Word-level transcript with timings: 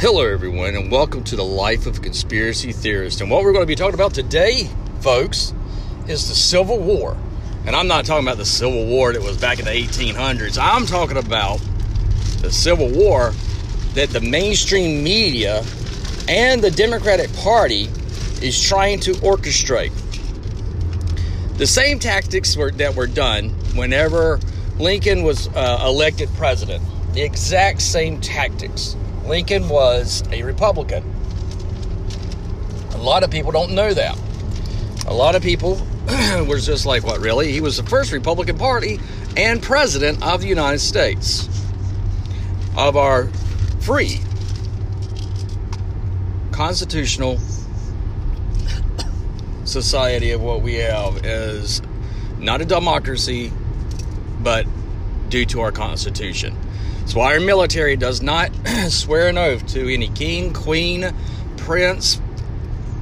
Hello, 0.00 0.24
everyone, 0.24 0.76
and 0.76 0.92
welcome 0.92 1.24
to 1.24 1.34
the 1.34 1.44
Life 1.44 1.84
of 1.88 1.98
a 1.98 2.00
Conspiracy 2.00 2.70
Theorist. 2.70 3.20
And 3.20 3.28
what 3.28 3.42
we're 3.42 3.52
going 3.52 3.64
to 3.64 3.66
be 3.66 3.74
talking 3.74 3.94
about 3.94 4.14
today, 4.14 4.70
folks, 5.00 5.52
is 6.06 6.28
the 6.28 6.36
Civil 6.36 6.78
War. 6.78 7.16
And 7.66 7.74
I'm 7.74 7.88
not 7.88 8.04
talking 8.04 8.24
about 8.24 8.36
the 8.36 8.44
Civil 8.44 8.86
War 8.86 9.12
that 9.12 9.20
was 9.20 9.36
back 9.38 9.58
in 9.58 9.64
the 9.64 9.72
1800s. 9.72 10.56
I'm 10.56 10.86
talking 10.86 11.16
about 11.16 11.60
the 12.42 12.52
Civil 12.52 12.88
War 12.90 13.32
that 13.94 14.10
the 14.10 14.20
mainstream 14.20 15.02
media 15.02 15.64
and 16.28 16.62
the 16.62 16.70
Democratic 16.70 17.34
Party 17.34 17.88
is 18.40 18.62
trying 18.62 19.00
to 19.00 19.14
orchestrate. 19.14 19.90
The 21.58 21.66
same 21.66 21.98
tactics 21.98 22.56
were, 22.56 22.70
that 22.70 22.94
were 22.94 23.08
done 23.08 23.48
whenever 23.74 24.38
Lincoln 24.78 25.24
was 25.24 25.48
uh, 25.48 25.82
elected 25.84 26.28
president. 26.36 26.84
The 27.14 27.22
exact 27.22 27.82
same 27.82 28.20
tactics 28.20 28.94
Lincoln 29.28 29.68
was 29.68 30.22
a 30.32 30.42
Republican. 30.42 31.04
A 32.92 32.98
lot 32.98 33.22
of 33.22 33.30
people 33.30 33.52
don't 33.52 33.72
know 33.72 33.92
that. 33.92 34.18
A 35.06 35.12
lot 35.12 35.34
of 35.34 35.42
people 35.42 35.74
were 36.46 36.58
just 36.58 36.86
like, 36.86 37.04
what, 37.04 37.20
really? 37.20 37.52
He 37.52 37.60
was 37.60 37.76
the 37.76 37.82
first 37.82 38.10
Republican 38.10 38.56
Party 38.56 38.98
and 39.36 39.62
president 39.62 40.22
of 40.22 40.40
the 40.40 40.48
United 40.48 40.78
States, 40.78 41.46
of 42.76 42.96
our 42.96 43.28
free, 43.80 44.20
constitutional 46.50 47.38
society 49.64 50.30
of 50.32 50.40
what 50.40 50.62
we 50.62 50.74
have 50.76 51.24
is 51.24 51.82
not 52.38 52.62
a 52.62 52.64
democracy, 52.64 53.52
but 54.40 54.66
due 55.28 55.44
to 55.44 55.60
our 55.60 55.70
Constitution. 55.70 56.56
That's 57.08 57.16
why 57.16 57.32
our 57.32 57.40
military 57.40 57.96
does 57.96 58.20
not 58.20 58.50
swear 58.90 59.28
an 59.28 59.38
oath 59.38 59.66
to 59.68 59.90
any 59.90 60.08
king, 60.08 60.52
queen, 60.52 61.10
prince, 61.56 62.20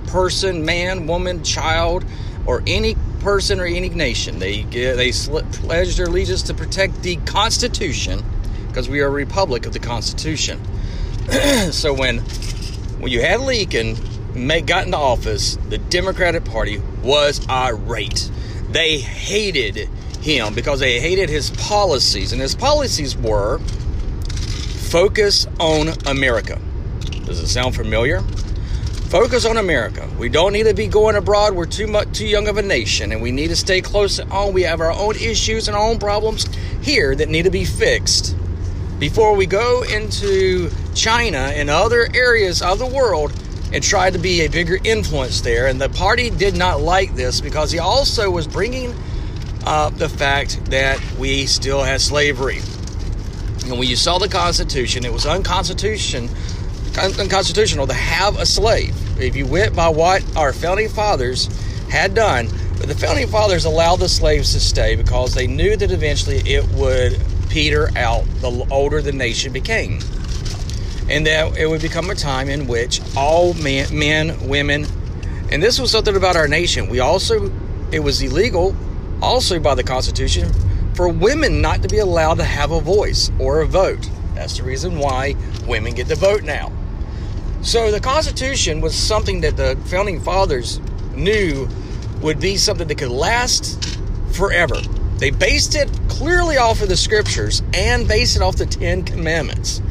person, 0.07 0.65
man, 0.65 1.09
woman, 1.09 1.43
child, 1.43 2.05
or 2.47 2.63
any 2.69 2.95
person 3.19 3.59
or 3.59 3.65
any 3.65 3.89
nation. 3.89 4.39
They 4.39 4.63
they 4.63 5.11
pledge 5.11 5.97
their 5.97 6.07
allegiance 6.07 6.43
to 6.43 6.55
protect 6.55 7.03
the 7.03 7.17
Constitution 7.17 8.23
because 8.69 8.89
we 8.89 9.01
are 9.01 9.09
a 9.09 9.11
republic 9.11 9.67
of 9.67 9.73
the 9.73 9.81
Constitution. 9.81 10.61
so 11.73 11.93
when 11.93 12.19
when 13.01 13.11
you 13.11 13.23
had 13.23 13.41
Lincoln 13.41 13.97
make, 14.37 14.67
got 14.67 14.85
into 14.85 14.99
office, 14.99 15.57
the 15.69 15.79
Democratic 15.79 16.45
Party 16.45 16.81
was 17.03 17.45
irate. 17.49 18.31
They 18.71 18.99
hated 18.99 19.89
him 20.21 20.55
because 20.55 20.79
they 20.79 21.01
hated 21.01 21.29
his 21.29 21.51
policies, 21.51 22.31
and 22.33 22.41
his 22.41 22.55
policies 22.55 23.17
were 23.17 23.61
Focus 24.97 25.47
on 25.61 25.89
America. 26.07 26.59
Does 27.27 27.39
it 27.41 27.49
sound 27.49 27.77
familiar? 27.77 28.23
Focus 29.11 29.45
on 29.45 29.59
America. 29.59 30.09
We 30.19 30.31
don't 30.31 30.55
need 30.55 30.63
to 30.63 30.73
be 30.73 30.87
going 30.87 31.17
abroad. 31.17 31.55
We're 31.55 31.67
too 31.67 31.87
much 31.87 32.13
too 32.13 32.27
young 32.27 32.49
of 32.49 32.57
a 32.57 32.63
nation, 32.63 33.13
and 33.13 33.21
we 33.21 33.31
need 33.31 33.49
to 33.49 33.57
stay 33.57 33.83
close 33.83 34.19
at 34.19 34.29
home. 34.29 34.55
We 34.55 34.63
have 34.63 34.81
our 34.81 34.93
own 34.93 35.17
issues 35.17 35.69
and 35.69 35.77
our 35.77 35.87
own 35.87 35.99
problems 35.99 36.47
here 36.81 37.15
that 37.15 37.29
need 37.29 37.43
to 37.43 37.51
be 37.51 37.67
fixed 37.67 38.35
before 38.99 39.37
we 39.37 39.45
go 39.45 39.83
into 39.83 40.71
China 40.95 41.53
and 41.55 41.69
other 41.69 42.09
areas 42.15 42.63
of 42.63 42.79
the 42.79 42.87
world 42.87 43.39
and 43.75 43.85
try 43.85 44.09
to 44.09 44.19
be 44.19 44.47
a 44.47 44.49
bigger 44.49 44.79
influence 44.83 45.43
there. 45.43 45.67
And 45.67 45.79
the 45.79 45.91
party 45.91 46.31
did 46.31 46.57
not 46.57 46.81
like 46.81 47.15
this 47.15 47.43
because 47.43 47.71
he 47.71 47.79
also 47.79 48.31
was 48.31 48.47
bringing 48.47 48.95
up 49.67 49.99
the 49.99 50.09
fact 50.09 50.65
that 50.71 50.99
we 51.19 51.45
still 51.45 51.83
had 51.83 52.01
slavery. 52.01 52.63
And 53.69 53.79
when 53.79 53.89
you 53.89 53.97
saw 53.97 54.19
the 54.19 54.29
Constitution, 54.29 55.05
it 55.05 55.13
was 55.13 55.27
unconstitution, 55.27 56.29
unconstitutional 56.97 57.87
to 57.89 57.95
have 57.95 58.39
a 58.39 58.47
slave. 58.47 58.95
If 59.21 59.35
you 59.35 59.47
went 59.47 59.75
by 59.75 59.89
what 59.89 60.25
our 60.37 60.53
founding 60.53 60.89
fathers 60.89 61.47
had 61.89 62.15
done, 62.15 62.49
but 62.79 62.87
the 62.89 62.95
founding 62.95 63.27
fathers 63.27 63.65
allowed 63.65 63.97
the 63.97 64.09
slaves 64.09 64.53
to 64.53 64.61
stay 64.61 64.95
because 64.95 65.35
they 65.35 65.47
knew 65.47 65.77
that 65.77 65.91
eventually 65.91 66.37
it 66.39 66.65
would 66.75 67.21
peter 67.49 67.91
out 67.97 68.25
the 68.41 68.67
older 68.71 69.03
the 69.03 69.13
nation 69.13 69.53
became. 69.53 69.99
And 71.09 71.27
that 71.27 71.57
it 71.57 71.69
would 71.69 71.83
become 71.83 72.11
a 72.11 72.15
time 72.15 72.49
in 72.49 72.69
which 72.69 73.01
all 73.17 73.55
men, 73.55 73.97
men, 73.97 74.49
women, 74.49 74.87
and 75.51 75.63
this 75.63 75.79
was 75.79 75.91
something 75.91 76.17
about 76.17 76.37
our 76.37 76.49
nation. 76.49 76.89
We 76.89 77.01
also, 77.01 77.53
it 77.93 78.01
was 78.01 78.21
illegal, 78.23 78.77
also 79.23 79.59
by 79.59 79.75
the 79.75 79.85
Constitution, 79.85 80.53
for 80.97 81.09
women 81.09 81.61
not 81.61 81.83
to 81.83 81.89
be 81.89 81.99
allowed 81.99 82.39
to 82.39 82.45
have 82.45 82.73
a 82.73 82.81
voice 82.81 83.31
or 83.39 83.61
a 83.61 83.67
vote. 83.67 84.09
That's 84.35 84.57
the 84.57 84.65
reason 84.65 84.99
why 84.99 85.37
women 85.67 85.95
get 85.95 86.09
to 86.09 86.17
vote 86.17 86.43
now. 86.43 86.73
So 87.63 87.91
the 87.91 88.01
Constitution 88.01 88.81
was 88.81 88.95
something 88.95 89.43
that 89.43 89.57
the 89.57 89.79
founding 89.87 90.21
fathers 90.21 90.81
knew 91.15 91.69
would 92.23 92.41
be 92.41 92.57
something 92.57 92.89
that 92.89 92.97
could 92.97 93.11
last 93.11 93.99
forever. 94.33 94.77
They 95.19 95.31
based 95.31 95.75
it 95.75 95.91
clearly 96.09 96.57
off 96.57 96.81
of 96.81 96.89
the 96.89 96.97
scriptures 96.97 97.63
and 97.75 98.09
based 98.09 98.37
it 98.37 98.43
off 98.43 98.57
the 98.57 98.67
Ten 98.67 99.03
Commandments. 99.03 99.83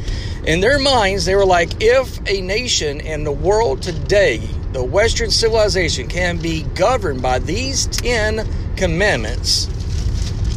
In 0.46 0.60
their 0.60 0.80
minds, 0.80 1.26
they 1.26 1.36
were 1.36 1.46
like, 1.46 1.82
if 1.82 2.20
a 2.28 2.42
nation 2.42 3.00
in 3.00 3.24
the 3.24 3.32
world 3.32 3.82
today, 3.82 4.38
the 4.74 4.84
Western 4.84 5.32
civilization, 5.32 6.08
can 6.08 6.38
be 6.38 6.64
governed 6.76 7.22
by 7.22 7.40
these 7.40 7.88
Ten 7.88 8.48
Commandments, 8.76 9.68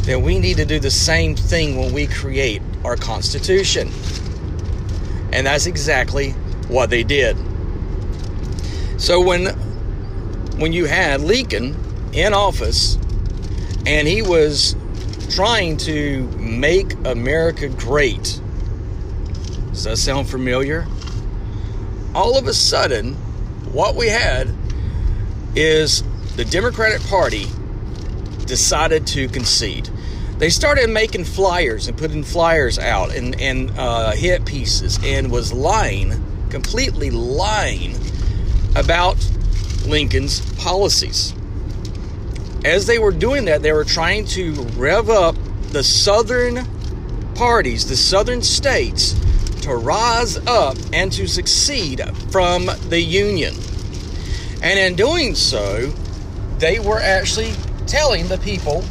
then 0.08 0.22
we 0.22 0.38
need 0.38 0.56
to 0.56 0.64
do 0.64 0.80
the 0.80 0.90
same 0.90 1.36
thing 1.36 1.76
when 1.76 1.92
we 1.92 2.06
create 2.06 2.62
our 2.82 2.96
Constitution. 2.96 3.90
And 5.34 5.46
that's 5.46 5.66
exactly 5.66 6.30
what 6.68 6.88
they 6.88 7.02
did. 7.02 7.36
So 8.96 9.20
when 9.20 9.48
when 10.58 10.72
you 10.72 10.86
had 10.86 11.20
Lincoln 11.20 11.76
in 12.14 12.32
office 12.32 12.96
and 13.86 14.08
he 14.08 14.22
was 14.22 14.74
trying 15.28 15.76
to 15.76 16.26
make 16.38 16.94
America 17.04 17.68
great. 17.68 18.40
Does 19.68 19.84
that 19.84 19.98
sound 19.98 20.28
familiar? 20.28 20.86
All 22.14 22.38
of 22.38 22.46
a 22.46 22.54
sudden, 22.54 23.14
what 23.72 23.94
we 23.94 24.08
had 24.08 24.48
is 25.54 26.02
the 26.36 26.46
Democratic 26.46 27.06
Party 27.08 27.46
decided 28.46 29.06
to 29.08 29.28
concede 29.28 29.90
they 30.38 30.50
started 30.50 30.88
making 30.88 31.24
flyers 31.24 31.88
and 31.88 31.98
putting 31.98 32.22
flyers 32.22 32.78
out 32.78 33.14
and, 33.14 33.40
and 33.40 33.72
uh, 33.76 34.12
hit 34.12 34.44
pieces 34.44 34.98
and 35.04 35.32
was 35.32 35.52
lying, 35.52 36.14
completely 36.48 37.10
lying 37.10 37.96
about 38.76 39.16
Lincoln's 39.84 40.40
policies. 40.54 41.34
As 42.64 42.86
they 42.86 42.98
were 42.98 43.12
doing 43.12 43.46
that, 43.46 43.62
they 43.62 43.72
were 43.72 43.84
trying 43.84 44.26
to 44.26 44.52
rev 44.76 45.10
up 45.10 45.34
the 45.70 45.82
southern 45.82 46.64
parties, 47.34 47.88
the 47.88 47.96
southern 47.96 48.42
states, 48.42 49.14
to 49.62 49.74
rise 49.74 50.36
up 50.46 50.76
and 50.92 51.10
to 51.12 51.26
succeed 51.26 52.00
from 52.30 52.66
the 52.88 53.00
Union. 53.00 53.54
And 54.62 54.78
in 54.78 54.94
doing 54.94 55.34
so, 55.34 55.92
they 56.58 56.78
were 56.78 57.00
actually 57.00 57.52
telling 57.86 58.28
the 58.28 58.38
people 58.38 58.84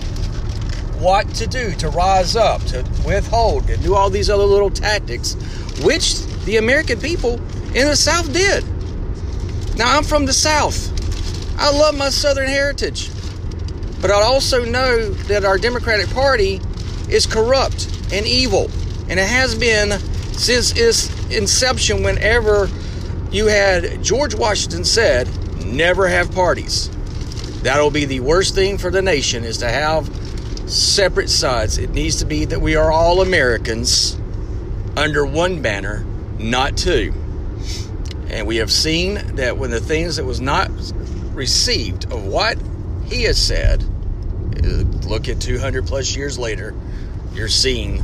what 0.99 1.27
to 1.35 1.47
do 1.47 1.73
to 1.75 1.89
rise 1.89 2.35
up, 2.35 2.61
to 2.65 2.83
withhold, 3.05 3.69
and 3.69 3.81
do 3.83 3.95
all 3.95 4.09
these 4.09 4.29
other 4.29 4.43
little 4.43 4.69
tactics, 4.69 5.35
which 5.83 6.25
the 6.45 6.57
American 6.57 6.99
people 6.99 7.35
in 7.75 7.87
the 7.87 7.95
South 7.95 8.31
did. 8.33 8.63
Now, 9.77 9.97
I'm 9.97 10.03
from 10.03 10.25
the 10.25 10.33
South. 10.33 10.91
I 11.59 11.71
love 11.71 11.97
my 11.97 12.09
Southern 12.09 12.47
heritage. 12.47 13.11
But 14.01 14.11
I 14.11 14.21
also 14.21 14.63
know 14.65 15.09
that 15.25 15.43
our 15.43 15.57
Democratic 15.57 16.09
Party 16.09 16.61
is 17.09 17.25
corrupt 17.25 17.87
and 18.11 18.25
evil. 18.25 18.69
And 19.09 19.19
it 19.19 19.27
has 19.27 19.55
been 19.55 19.99
since 20.33 20.75
its 20.77 21.09
inception, 21.31 22.03
whenever 22.03 22.69
you 23.31 23.47
had 23.47 24.03
George 24.03 24.35
Washington 24.35 24.83
said, 24.83 25.27
never 25.65 26.07
have 26.07 26.31
parties. 26.33 26.89
That'll 27.61 27.91
be 27.91 28.05
the 28.05 28.19
worst 28.19 28.55
thing 28.55 28.77
for 28.77 28.91
the 28.91 29.01
nation 29.01 29.43
is 29.43 29.57
to 29.57 29.69
have 29.69 30.07
separate 30.67 31.29
sides. 31.29 31.77
It 31.77 31.91
needs 31.91 32.17
to 32.17 32.25
be 32.25 32.45
that 32.45 32.61
we 32.61 32.75
are 32.75 32.91
all 32.91 33.21
Americans 33.21 34.17
under 34.95 35.25
one 35.25 35.61
banner, 35.61 36.05
not 36.37 36.77
two. 36.77 37.13
And 38.29 38.45
we 38.45 38.57
have 38.57 38.71
seen 38.71 39.35
that 39.35 39.57
when 39.57 39.71
the 39.71 39.79
things 39.79 40.17
that 40.17 40.25
was 40.25 40.41
not 40.41 40.69
received 41.33 42.11
of 42.11 42.25
what 42.25 42.57
he 43.05 43.23
has 43.23 43.41
said, 43.41 43.83
uh, 43.83 44.67
look 45.07 45.29
at 45.29 45.39
200 45.39 45.87
plus 45.87 46.15
years 46.15 46.37
later, 46.37 46.73
you're 47.33 47.47
seeing 47.47 47.99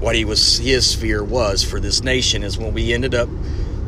what 0.00 0.14
he 0.14 0.24
was 0.24 0.58
his 0.58 0.94
fear 0.94 1.24
was 1.24 1.64
for 1.64 1.80
this 1.80 2.02
nation 2.02 2.44
is 2.44 2.56
when 2.56 2.72
we 2.72 2.92
ended 2.92 3.14
up 3.14 3.28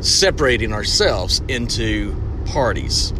separating 0.01 0.73
ourselves 0.73 1.41
into 1.47 2.13
parties 2.47 3.13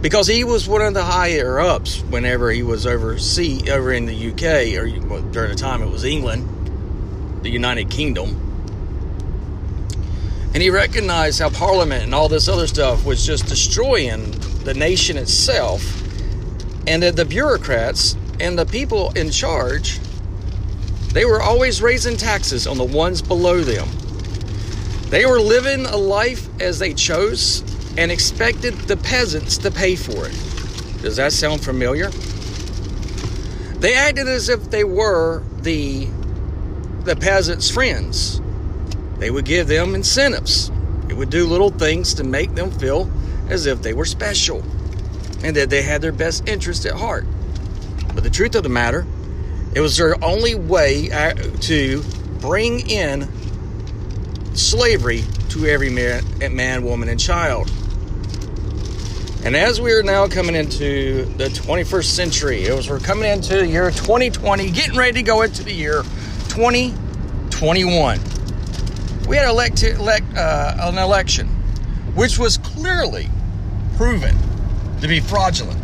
because 0.00 0.28
he 0.28 0.44
was 0.44 0.68
one 0.68 0.82
of 0.82 0.94
the 0.94 1.02
higher 1.02 1.58
ups 1.58 2.00
whenever 2.02 2.50
he 2.50 2.62
was 2.62 2.86
overseas 2.86 3.68
over 3.68 3.92
in 3.92 4.06
the 4.06 4.30
UK 4.30 4.78
or 4.78 5.08
well, 5.08 5.22
during 5.32 5.50
the 5.50 5.56
time 5.56 5.82
it 5.82 5.90
was 5.90 6.04
England, 6.04 7.42
the 7.42 7.50
United 7.50 7.90
Kingdom. 7.90 8.44
And 10.54 10.62
he 10.62 10.70
recognized 10.70 11.40
how 11.40 11.50
Parliament 11.50 12.04
and 12.04 12.14
all 12.14 12.28
this 12.28 12.48
other 12.48 12.66
stuff 12.66 13.04
was 13.04 13.26
just 13.26 13.46
destroying 13.46 14.30
the 14.64 14.74
nation 14.74 15.16
itself, 15.16 15.82
and 16.86 17.02
that 17.02 17.16
the 17.16 17.24
bureaucrats 17.24 18.16
and 18.40 18.58
the 18.58 18.66
people 18.66 19.10
in 19.12 19.30
charge, 19.30 19.98
they 21.12 21.24
were 21.24 21.42
always 21.42 21.82
raising 21.82 22.16
taxes 22.16 22.66
on 22.66 22.78
the 22.78 22.84
ones 22.84 23.20
below 23.20 23.60
them. 23.60 23.88
They 25.10 25.26
were 25.26 25.40
living 25.40 25.86
a 25.86 25.96
life 25.96 26.48
as 26.60 26.78
they 26.78 26.94
chose 26.94 27.62
and 27.98 28.12
expected 28.12 28.74
the 28.82 28.96
peasants 28.96 29.58
to 29.58 29.72
pay 29.72 29.96
for 29.96 30.28
it. 30.28 31.02
Does 31.02 31.16
that 31.16 31.32
sound 31.32 31.64
familiar? 31.64 32.10
They 33.80 33.94
acted 33.94 34.28
as 34.28 34.48
if 34.48 34.70
they 34.70 34.84
were 34.84 35.42
the 35.62 36.08
the 37.02 37.16
peasants' 37.16 37.68
friends. 37.68 38.40
They 39.18 39.32
would 39.32 39.44
give 39.44 39.66
them 39.66 39.96
incentives. 39.96 40.70
It 41.08 41.14
would 41.16 41.30
do 41.30 41.44
little 41.44 41.70
things 41.70 42.14
to 42.14 42.24
make 42.24 42.54
them 42.54 42.70
feel 42.70 43.10
as 43.48 43.66
if 43.66 43.82
they 43.82 43.94
were 43.94 44.04
special 44.04 44.62
and 45.42 45.56
that 45.56 45.68
they 45.68 45.82
had 45.82 46.00
their 46.00 46.12
best 46.12 46.48
interest 46.48 46.86
at 46.86 46.92
heart. 46.92 47.26
But 48.14 48.22
the 48.22 48.30
truth 48.30 48.54
of 48.54 48.62
the 48.62 48.68
matter, 48.68 49.06
it 49.74 49.80
was 49.80 49.96
their 49.96 50.22
only 50.22 50.54
way 50.54 51.10
uh, 51.10 51.34
to 51.62 52.04
bring 52.40 52.88
in 52.88 53.28
slavery 54.54 55.24
to 55.48 55.66
every 55.66 55.90
man, 55.90 56.22
man, 56.54 56.84
woman, 56.84 57.08
and 57.08 57.18
child. 57.18 57.68
And 59.44 59.54
as 59.54 59.80
we 59.80 59.92
are 59.92 60.02
now 60.02 60.26
coming 60.26 60.56
into 60.56 61.24
the 61.36 61.44
21st 61.44 62.04
century, 62.04 62.66
as 62.66 62.90
we're 62.90 62.98
coming 62.98 63.30
into 63.30 63.56
the 63.58 63.66
year 63.66 63.90
2020, 63.90 64.70
getting 64.72 64.96
ready 64.96 65.12
to 65.14 65.22
go 65.22 65.42
into 65.42 65.62
the 65.62 65.72
year 65.72 66.02
2021, 66.48 68.20
we 69.28 69.36
had 69.36 69.48
elect, 69.48 69.82
elect 69.84 70.26
uh, 70.36 70.74
an 70.80 70.98
election 70.98 71.46
which 72.14 72.36
was 72.36 72.58
clearly 72.58 73.28
proven 73.96 74.36
to 75.00 75.06
be 75.06 75.20
fraudulent. 75.20 75.80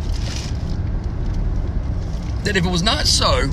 That 2.43 2.57
if 2.57 2.65
it 2.65 2.69
was 2.69 2.83
not 2.83 3.07
so, 3.07 3.47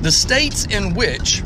the 0.00 0.10
states 0.10 0.64
in 0.64 0.94
which, 0.94 1.42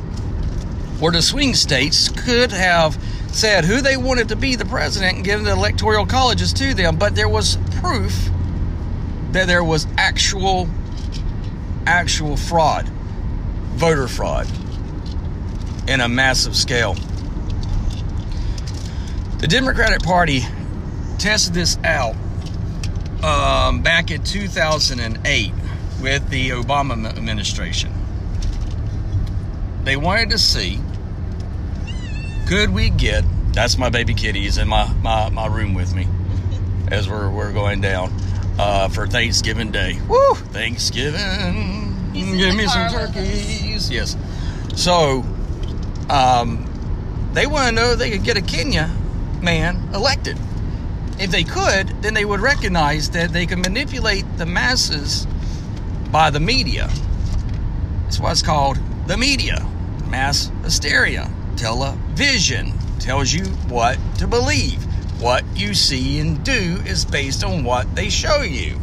or 1.05 1.11
the 1.11 1.21
swing 1.21 1.53
states, 1.53 2.09
could 2.09 2.51
have 2.51 2.99
said 3.31 3.63
who 3.67 3.83
they 3.83 3.95
wanted 3.95 4.31
to 4.31 4.37
be 4.37 4.57
the 4.57 4.65
president 4.65 5.17
and 5.17 5.23
given 5.23 5.45
the 5.45 5.53
electoral 5.53 6.07
colleges 6.07 6.51
to 6.51 6.73
them, 6.73 6.97
but 6.97 7.15
there 7.15 7.29
was 7.29 7.59
proof 7.73 8.31
that 9.33 9.47
there 9.47 9.63
was 9.63 9.87
actual, 9.99 10.67
actual 11.87 12.39
fraud, 12.39 12.89
voter 13.75 14.09
fraud, 14.09 14.49
in 15.87 16.01
a 16.01 16.09
massive 16.09 16.57
scale. 16.57 16.95
The 19.41 19.47
Democratic 19.47 20.03
Party 20.03 20.41
tested 21.19 21.53
this 21.53 21.77
out 21.85 22.15
um, 23.23 23.83
back 23.83 24.11
in 24.11 24.25
2008 24.25 25.53
with 26.01 26.31
the 26.31 26.49
Obama 26.49 27.15
administration. 27.15 27.93
They 29.85 29.99
wanted 29.99 30.31
to 30.31 30.39
see 30.39 30.81
could 32.47 32.71
we 32.71 32.91
get 32.91 33.25
that's 33.55 33.79
my 33.79 33.89
baby 33.89 34.15
kitties 34.15 34.59
in 34.59 34.67
my, 34.67 34.93
my, 34.95 35.31
my 35.31 35.47
room 35.47 35.75
with 35.75 35.95
me 35.95 36.09
as 36.89 37.09
we're, 37.09 37.31
we're 37.31 37.53
going 37.53 37.81
down 37.81 38.13
uh, 38.59 38.89
for 38.89 39.07
Thanksgiving 39.07 39.71
Day. 39.71 39.99
Woo! 40.09 40.35
Thanksgiving. 40.35 42.13
Give 42.13 42.57
me 42.57 42.67
some 42.67 42.91
turkeys. 42.91 43.91
Yes. 43.91 44.17
So, 44.75 45.25
um, 46.11 47.31
they 47.33 47.47
want 47.47 47.69
to 47.69 47.75
know 47.75 47.93
if 47.93 47.99
they 47.99 48.11
could 48.11 48.25
get 48.25 48.37
a 48.37 48.43
Kenya 48.43 48.91
man 49.41 49.77
elected. 49.95 50.37
If 51.21 51.31
they 51.31 51.45
could, 51.45 51.89
then 52.03 52.15
they 52.15 52.25
would 52.25 52.41
recognize 52.41 53.11
that 53.11 53.33
they 53.33 53.47
can 53.47 53.61
manipulate 53.61 54.25
the 54.37 54.47
masses 54.47 55.29
by 56.11 56.31
the 56.31 56.41
media. 56.41 56.91
It's 58.09 58.19
what's 58.19 58.43
called 58.43 58.79
the 59.07 59.17
media, 59.17 59.65
mass 60.09 60.51
hysteria 60.65 61.31
television 61.57 62.73
tells 62.99 63.33
you 63.33 63.45
what 63.69 63.99
to 64.19 64.27
believe. 64.27 64.83
What 65.21 65.45
you 65.55 65.75
see 65.75 66.19
and 66.19 66.45
do 66.45 66.83
is 66.87 67.05
based 67.05 67.45
on 67.45 67.65
what 67.65 67.95
they 67.95 68.09
show 68.09 68.43
you. 68.43 68.79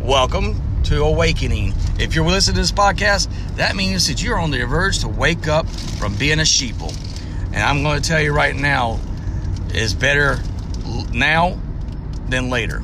Welcome 0.00 0.60
to 0.84 1.04
Awakening. 1.04 1.72
If 1.98 2.14
you're 2.14 2.26
listening 2.26 2.56
to 2.56 2.60
this 2.60 2.72
podcast, 2.72 3.28
that 3.56 3.76
means 3.76 4.08
that 4.08 4.22
you're 4.22 4.38
on 4.38 4.50
the 4.50 4.64
verge 4.64 4.98
to 5.00 5.08
wake 5.08 5.48
up 5.48 5.66
from 5.68 6.14
being 6.16 6.38
a 6.38 6.42
sheeple. 6.42 6.94
And 7.46 7.62
I'm 7.62 7.82
going 7.82 8.00
to 8.00 8.06
tell 8.08 8.20
you 8.20 8.32
right 8.32 8.54
now, 8.54 9.00
it's 9.68 9.94
better 9.94 10.38
now 11.12 11.58
than 12.28 12.50
later. 12.50 12.82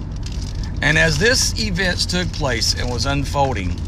And 0.80 0.96
as 0.96 1.18
this 1.18 1.58
events 1.58 2.06
took 2.06 2.28
place 2.32 2.74
and 2.74 2.90
was 2.90 3.04
unfolding, 3.04 3.78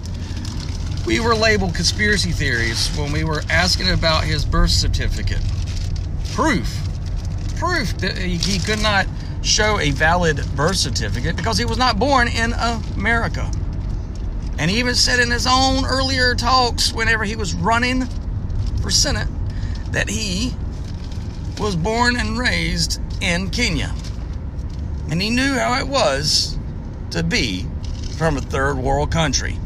we 1.06 1.20
were 1.20 1.34
labeled 1.34 1.74
conspiracy 1.74 2.30
theories 2.30 2.88
when 2.96 3.12
we 3.12 3.24
were 3.24 3.42
asking 3.50 3.90
about 3.90 4.24
his 4.24 4.44
birth 4.44 4.70
certificate. 4.70 5.40
Proof. 6.32 6.78
Proof 7.56 7.96
that 7.98 8.16
he 8.16 8.58
could 8.58 8.82
not 8.82 9.06
show 9.42 9.78
a 9.78 9.90
valid 9.90 10.44
birth 10.54 10.76
certificate 10.76 11.36
because 11.36 11.58
he 11.58 11.64
was 11.64 11.78
not 11.78 11.98
born 11.98 12.28
in 12.28 12.52
America. 12.96 13.50
And 14.58 14.70
he 14.70 14.78
even 14.78 14.94
said 14.94 15.20
in 15.20 15.30
his 15.30 15.46
own 15.46 15.86
earlier 15.86 16.34
talks, 16.34 16.92
whenever 16.92 17.24
he 17.24 17.34
was 17.34 17.54
running 17.54 18.06
for 18.82 18.90
Senate, 18.90 19.28
that 19.92 20.08
he 20.08 20.54
was 21.58 21.76
born 21.76 22.16
and 22.16 22.38
raised 22.38 23.00
in 23.22 23.50
Kenya. 23.50 23.94
And 25.10 25.20
he 25.20 25.30
knew 25.30 25.54
how 25.54 25.78
it 25.78 25.88
was 25.88 26.58
to 27.10 27.22
be 27.22 27.66
from 28.16 28.36
a 28.36 28.40
third 28.40 28.76
world 28.76 29.10
country 29.10 29.58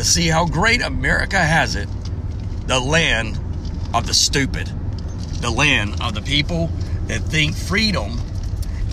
to 0.00 0.06
see 0.06 0.28
how 0.28 0.46
great 0.46 0.80
America 0.80 1.38
has 1.38 1.76
it 1.76 1.86
the 2.66 2.80
land 2.80 3.38
of 3.92 4.06
the 4.06 4.14
stupid, 4.14 4.66
the 5.42 5.50
land 5.50 6.00
of 6.00 6.14
the 6.14 6.22
people 6.22 6.70
that 7.06 7.20
think 7.20 7.54
freedom 7.54 8.18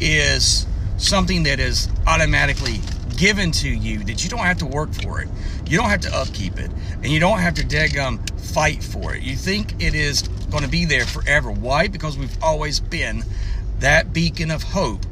is 0.02 0.68
something 0.98 1.44
that 1.44 1.62
is 1.62 1.88
automatically 2.08 2.82
given 3.16 3.54
to 3.54 3.70
you 3.70 4.00
that 4.00 4.22
you 4.22 4.30
don't 4.30 4.42
have 4.42 4.58
to 4.58 4.66
work 4.66 4.94
for 4.96 5.22
it. 5.22 5.30
You 5.66 5.78
don't 5.78 5.90
have 5.90 6.02
to 6.02 6.14
upkeep 6.14 6.60
it. 6.60 6.70
And 6.96 7.06
you 7.06 7.22
don't 7.22 7.40
have 7.40 7.54
to 7.54 7.64
daggum 7.64 8.30
fight 8.54 8.84
for 8.84 9.16
it. 9.16 9.24
You 9.24 9.38
think 9.38 9.82
it 9.82 9.96
is 9.96 10.24
going 10.52 10.64
to 10.64 10.70
be 10.70 10.84
there 10.84 11.06
forever. 11.06 11.50
Why? 11.50 11.88
Because 11.88 12.18
we've 12.18 12.38
always 12.44 12.82
been 12.82 13.24
that 13.80 14.12
beacon 14.12 14.52
of 14.52 14.62
hope 14.62 15.06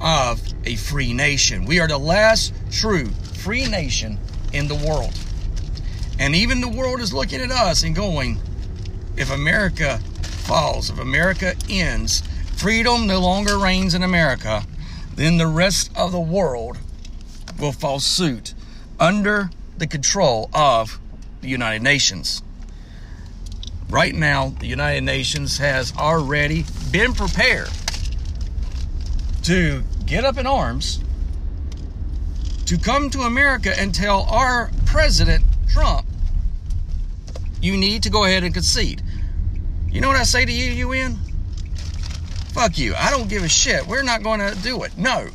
of 0.00 0.42
a 0.64 0.74
free 0.74 1.12
nation. 1.12 1.64
We 1.64 1.78
are 1.78 1.86
the 1.86 1.96
last 1.96 2.52
true 2.72 3.06
free 3.34 3.68
nation 3.68 4.18
in 4.52 4.66
the 4.66 4.74
world. 4.74 5.14
And 6.18 6.34
even 6.34 6.60
the 6.60 6.68
world 6.68 7.00
is 7.00 7.12
looking 7.12 7.40
at 7.40 7.50
us 7.50 7.82
and 7.82 7.94
going, 7.94 8.38
if 9.16 9.30
America 9.30 9.98
falls, 10.22 10.90
if 10.90 10.98
America 10.98 11.54
ends, 11.68 12.22
freedom 12.56 13.06
no 13.06 13.20
longer 13.20 13.58
reigns 13.58 13.94
in 13.94 14.02
America, 14.02 14.64
then 15.14 15.36
the 15.36 15.46
rest 15.46 15.90
of 15.96 16.12
the 16.12 16.20
world 16.20 16.78
will 17.58 17.72
fall 17.72 18.00
suit 18.00 18.54
under 18.98 19.50
the 19.76 19.86
control 19.86 20.50
of 20.52 21.00
the 21.40 21.48
United 21.48 21.82
Nations. 21.82 22.42
Right 23.88 24.14
now, 24.14 24.50
the 24.60 24.66
United 24.66 25.02
Nations 25.02 25.58
has 25.58 25.96
already 25.96 26.64
been 26.90 27.14
prepared 27.14 27.70
to 29.44 29.82
get 30.04 30.24
up 30.24 30.36
in 30.36 30.46
arms 30.46 31.02
to 32.66 32.76
come 32.76 33.08
to 33.10 33.20
America 33.22 33.72
and 33.78 33.94
tell 33.94 34.22
our 34.24 34.70
president, 34.84 35.42
Trump, 35.68 36.06
you 37.60 37.76
need 37.76 38.02
to 38.04 38.10
go 38.10 38.24
ahead 38.24 38.44
and 38.44 38.54
concede. 38.54 39.02
You 39.90 40.00
know 40.00 40.08
what 40.08 40.16
I 40.16 40.24
say 40.24 40.44
to 40.44 40.52
you, 40.52 40.88
UN? 40.88 41.16
Fuck 42.52 42.78
you. 42.78 42.94
I 42.94 43.10
don't 43.10 43.28
give 43.28 43.42
a 43.42 43.48
shit. 43.48 43.86
We're 43.86 44.02
not 44.02 44.22
going 44.22 44.40
to 44.40 44.56
do 44.62 44.82
it. 44.82 44.96
No. 44.96 45.28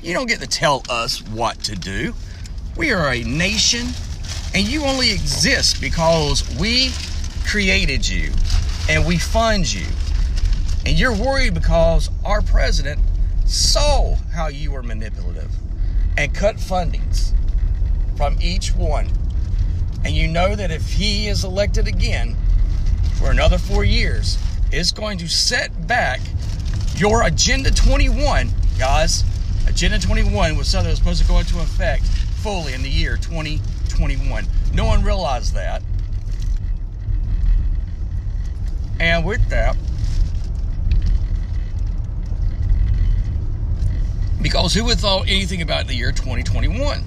You 0.00 0.14
don't 0.14 0.26
get 0.26 0.40
to 0.40 0.46
tell 0.46 0.82
us 0.90 1.22
what 1.28 1.58
to 1.64 1.76
do. 1.76 2.14
We 2.76 2.92
are 2.92 3.12
a 3.12 3.22
nation, 3.22 3.88
and 4.54 4.66
you 4.66 4.84
only 4.84 5.12
exist 5.12 5.80
because 5.80 6.42
we 6.58 6.90
created 7.44 8.08
you 8.08 8.32
and 8.88 9.06
we 9.06 9.18
fund 9.18 9.72
you. 9.72 9.86
And 10.84 10.98
you're 10.98 11.14
worried 11.14 11.54
because 11.54 12.10
our 12.24 12.42
president 12.42 12.98
saw 13.44 14.16
how 14.34 14.48
you 14.48 14.72
were 14.72 14.82
manipulative 14.82 15.50
and 16.16 16.34
cut 16.34 16.56
fundings 16.56 17.32
from 18.16 18.36
each 18.40 18.74
one. 18.74 19.08
And 20.04 20.14
you 20.14 20.28
know 20.28 20.54
that 20.54 20.70
if 20.70 20.92
he 20.92 21.28
is 21.28 21.44
elected 21.44 21.86
again 21.86 22.36
for 23.18 23.30
another 23.30 23.58
four 23.58 23.84
years, 23.84 24.38
it's 24.72 24.90
going 24.90 25.18
to 25.18 25.28
set 25.28 25.86
back 25.86 26.20
your 26.96 27.22
Agenda 27.22 27.70
21, 27.70 28.50
guys. 28.78 29.24
Agenda 29.68 29.98
21 29.98 30.56
was 30.56 30.68
something 30.68 30.86
that 30.86 30.90
was 30.90 30.98
supposed 30.98 31.22
to 31.22 31.28
go 31.28 31.38
into 31.38 31.58
effect 31.60 32.04
fully 32.04 32.74
in 32.74 32.82
the 32.82 32.90
year 32.90 33.16
2021. 33.16 34.46
No 34.74 34.84
one 34.84 35.02
realized 35.02 35.54
that. 35.54 35.82
And 38.98 39.24
with 39.24 39.48
that, 39.50 39.76
Because 44.42 44.74
who 44.74 44.84
would 44.84 44.98
thought 44.98 45.28
anything 45.28 45.62
about 45.62 45.86
the 45.86 45.94
year 45.94 46.10
2021? 46.10 47.04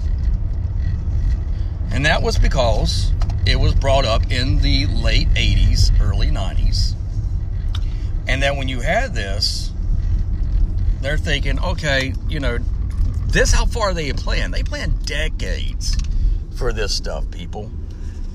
And 1.96 2.04
that 2.04 2.22
was 2.22 2.38
because 2.38 3.10
it 3.46 3.56
was 3.56 3.74
brought 3.74 4.04
up 4.04 4.30
in 4.30 4.60
the 4.60 4.84
late 4.84 5.30
80s, 5.30 5.98
early 5.98 6.28
90s. 6.28 6.92
And 8.28 8.42
that 8.42 8.54
when 8.54 8.68
you 8.68 8.80
had 8.80 9.14
this, 9.14 9.72
they're 11.00 11.16
thinking, 11.16 11.58
okay, 11.58 12.12
you 12.28 12.38
know, 12.38 12.58
this 13.28 13.50
how 13.50 13.64
far 13.64 13.94
they 13.94 14.12
plan. 14.12 14.50
They 14.50 14.62
plan 14.62 14.94
decades 15.06 15.96
for 16.58 16.70
this 16.70 16.94
stuff, 16.94 17.30
people. 17.30 17.70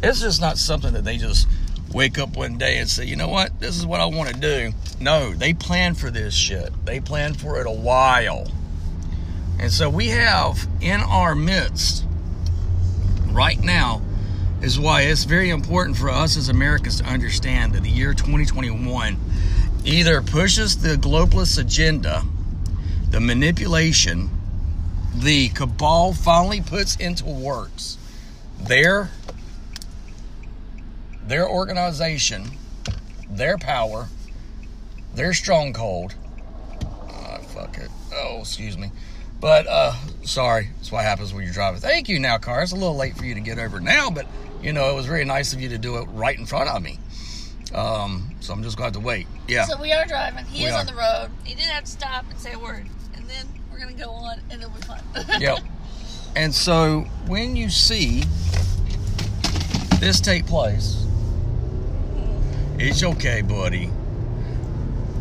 It's 0.01 0.21
just 0.21 0.41
not 0.41 0.57
something 0.57 0.93
that 0.93 1.03
they 1.03 1.17
just 1.17 1.47
wake 1.93 2.17
up 2.17 2.35
one 2.35 2.57
day 2.57 2.79
and 2.79 2.89
say, 2.89 3.05
you 3.05 3.15
know 3.15 3.27
what, 3.27 3.59
this 3.59 3.77
is 3.77 3.85
what 3.85 4.01
I 4.01 4.05
want 4.07 4.29
to 4.29 4.39
do. 4.39 4.71
No, 4.99 5.35
they 5.35 5.53
plan 5.53 5.93
for 5.93 6.09
this 6.09 6.33
shit. 6.33 6.71
They 6.83 6.99
plan 6.99 7.35
for 7.35 7.61
it 7.61 7.67
a 7.67 7.71
while. 7.71 8.51
And 9.59 9.71
so 9.71 9.87
we 9.87 10.07
have 10.07 10.67
in 10.81 11.01
our 11.01 11.35
midst 11.35 12.05
right 13.31 13.59
now 13.59 14.01
is 14.61 14.79
why 14.79 15.01
it's 15.01 15.23
very 15.23 15.49
important 15.49 15.97
for 15.97 16.09
us 16.09 16.37
as 16.37 16.49
Americans 16.49 16.99
to 16.99 17.05
understand 17.05 17.73
that 17.73 17.83
the 17.83 17.89
year 17.89 18.13
2021 18.13 19.17
either 19.83 20.21
pushes 20.21 20.81
the 20.81 20.95
globalist 20.95 21.59
agenda, 21.59 22.23
the 23.09 23.19
manipulation, 23.19 24.29
the 25.15 25.49
cabal 25.49 26.13
finally 26.13 26.61
puts 26.61 26.95
into 26.95 27.25
works 27.25 27.97
their 28.59 29.09
their 31.25 31.47
organization, 31.47 32.51
their 33.29 33.57
power, 33.57 34.07
their 35.15 35.33
stronghold. 35.33 36.15
Oh, 36.83 37.37
fuck 37.53 37.77
it. 37.77 37.89
Oh, 38.13 38.39
excuse 38.41 38.77
me. 38.77 38.91
But 39.41 39.67
uh 39.67 39.93
sorry, 40.23 40.69
that's 40.77 40.91
what 40.91 41.03
happens 41.03 41.33
when 41.33 41.43
you're 41.43 41.51
driving. 41.53 41.81
Thank 41.81 42.07
you 42.07 42.19
now, 42.19 42.37
car. 42.37 42.61
It's 42.63 42.71
a 42.71 42.75
little 42.75 42.95
late 42.95 43.17
for 43.17 43.25
you 43.25 43.33
to 43.33 43.41
get 43.41 43.57
over 43.59 43.79
now, 43.81 44.09
but 44.09 44.27
you 44.61 44.71
know, 44.71 44.89
it 44.91 44.95
was 44.95 45.07
very 45.07 45.25
nice 45.25 45.51
of 45.51 45.59
you 45.59 45.67
to 45.69 45.77
do 45.79 45.97
it 45.97 46.05
right 46.13 46.37
in 46.37 46.45
front 46.45 46.69
of 46.69 46.81
me. 46.81 46.99
Um, 47.73 48.35
so 48.39 48.53
I'm 48.53 48.61
just 48.63 48.77
going 48.77 48.91
to 48.91 48.97
have 48.97 49.03
to 49.03 49.07
wait. 49.07 49.25
Yeah. 49.47 49.65
So 49.65 49.81
we 49.81 49.91
are 49.91 50.05
driving. 50.05 50.45
He 50.45 50.63
We 50.63 50.69
is 50.69 50.75
are. 50.75 50.81
on 50.81 50.85
the 50.85 50.93
road. 50.93 51.29
He 51.43 51.55
didn't 51.55 51.71
have 51.71 51.85
to 51.85 51.89
stop 51.91 52.25
and 52.29 52.39
say 52.39 52.53
a 52.53 52.59
word. 52.59 52.85
And 53.15 53.27
then 53.27 53.47
we're 53.71 53.79
going 53.79 53.95
to 53.95 54.03
go 54.03 54.11
on 54.11 54.39
and 54.51 54.61
it'll 54.61 54.69
be 54.75 54.81
fun. 54.81 54.99
Yep. 55.39 55.59
And 56.35 56.53
so 56.53 57.01
when 57.27 57.55
you 57.55 57.69
see 57.69 58.23
this 59.99 60.19
take 60.19 60.45
place, 60.45 61.05
it's 62.77 63.03
okay, 63.03 63.41
buddy. 63.41 63.89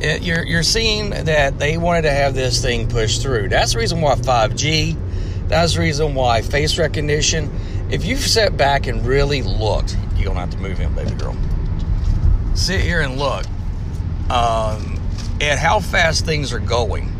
It, 0.00 0.23
you're 0.23 0.45
you're 0.45 0.62
seeing 0.62 1.11
that 1.11 1.59
they 1.59 1.76
wanted 1.76 2.02
to 2.02 2.11
have 2.11 2.35
this 2.35 2.62
thing 2.62 2.88
pushed 2.88 3.23
through. 3.23 3.49
That's 3.49 3.73
the 3.73 3.78
reason 3.78 4.00
why 4.00 4.14
5G. 4.14 5.49
That's 5.49 5.75
the 5.75 5.80
reason 5.80 6.14
why 6.14 6.42
face 6.42 6.78
recognition. 6.78 7.50
If 7.90 8.04
you've 8.04 8.21
sat 8.21 8.57
back 8.57 8.87
and 8.87 9.04
really 9.04 9.42
looked, 9.42 9.97
you're 10.16 10.26
gonna 10.26 10.40
have 10.40 10.50
to 10.50 10.59
move 10.59 10.80
in, 10.80 10.95
baby 10.95 11.12
girl. 11.12 11.37
Sit 12.54 12.80
here 12.80 13.00
and 13.00 13.19
look 13.19 13.45
um, 14.30 15.00
at 15.40 15.59
how 15.59 15.80
fast 15.80 16.25
things 16.25 16.52
are 16.52 16.61
going 16.61 17.11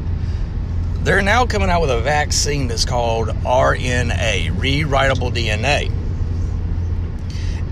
they're 1.03 1.23
now 1.23 1.47
coming 1.47 1.71
out 1.71 1.81
with 1.81 1.91
a 1.91 2.01
vaccine 2.01 2.69
that's 2.69 2.85
called 2.85 3.29
RNA, 3.29 4.53
rewritable 4.53 5.33
DNA. 5.33 5.91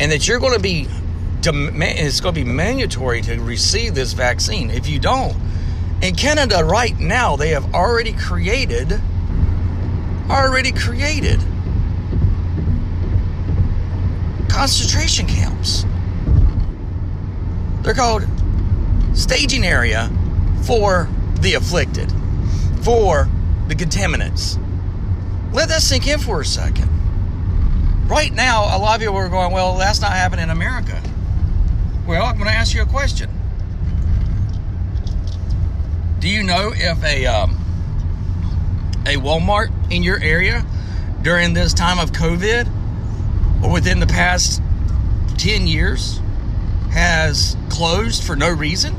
And 0.00 0.12
that 0.12 0.26
you're 0.26 0.38
going 0.38 0.54
to 0.54 0.60
be, 0.60 0.88
it's 1.44 2.20
going 2.20 2.34
to 2.34 2.44
be 2.44 2.48
mandatory 2.48 3.22
to 3.22 3.36
receive 3.40 3.94
this 3.94 4.12
vaccine. 4.12 4.70
If 4.70 4.88
you 4.88 4.98
don't, 4.98 5.36
in 6.02 6.14
Canada 6.14 6.64
right 6.64 6.98
now, 6.98 7.36
they 7.36 7.50
have 7.50 7.74
already 7.74 8.12
created, 8.12 9.00
already 10.30 10.72
created 10.72 11.40
concentration 14.48 15.26
camps. 15.26 15.84
They're 17.82 17.94
called 17.94 18.26
staging 19.14 19.64
area 19.64 20.10
for 20.62 21.08
the 21.40 21.54
afflicted 21.54 22.12
for 22.82 23.28
the 23.68 23.74
contaminants. 23.74 24.58
Let 25.52 25.68
that 25.68 25.82
sink 25.82 26.06
in 26.06 26.18
for 26.18 26.40
a 26.40 26.44
second. 26.44 26.88
Right 28.08 28.32
now, 28.32 28.76
a 28.76 28.78
lot 28.78 28.96
of 28.96 29.00
people 29.00 29.16
are 29.16 29.28
going, 29.28 29.52
well, 29.52 29.76
that's 29.76 30.00
not 30.00 30.12
happening 30.12 30.44
in 30.44 30.50
America. 30.50 31.02
Well, 32.08 32.24
I'm 32.24 32.38
going 32.38 32.48
to 32.48 32.56
ask 32.56 32.74
you 32.74 32.80
a 32.80 32.86
question. 32.86 33.28
Do 36.20 36.28
you 36.30 36.42
know 36.42 36.72
if 36.74 37.04
a 37.04 37.26
um, 37.26 37.50
a 39.04 39.16
Walmart 39.16 39.92
in 39.92 40.02
your 40.02 40.18
area 40.18 40.64
during 41.20 41.52
this 41.52 41.74
time 41.74 41.98
of 41.98 42.12
COVID 42.12 43.62
or 43.62 43.70
within 43.70 44.00
the 44.00 44.06
past 44.06 44.62
10 45.36 45.66
years 45.66 46.22
has 46.92 47.58
closed 47.68 48.24
for 48.24 48.36
no 48.36 48.48
reason? 48.48 48.94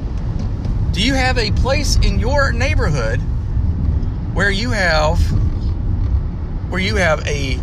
Do 0.92 1.01
you 1.01 1.16
have 1.16 1.39
a 1.39 1.50
place 1.50 1.96
in 1.96 2.20
your 2.20 2.51
neighborhood 2.51 3.18
where 4.36 4.51
you 4.51 4.70
have 4.70 5.20
where 6.70 6.80
you 6.80 6.98
have 6.98 7.25
a 7.25 7.56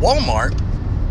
Walmart 0.00 0.58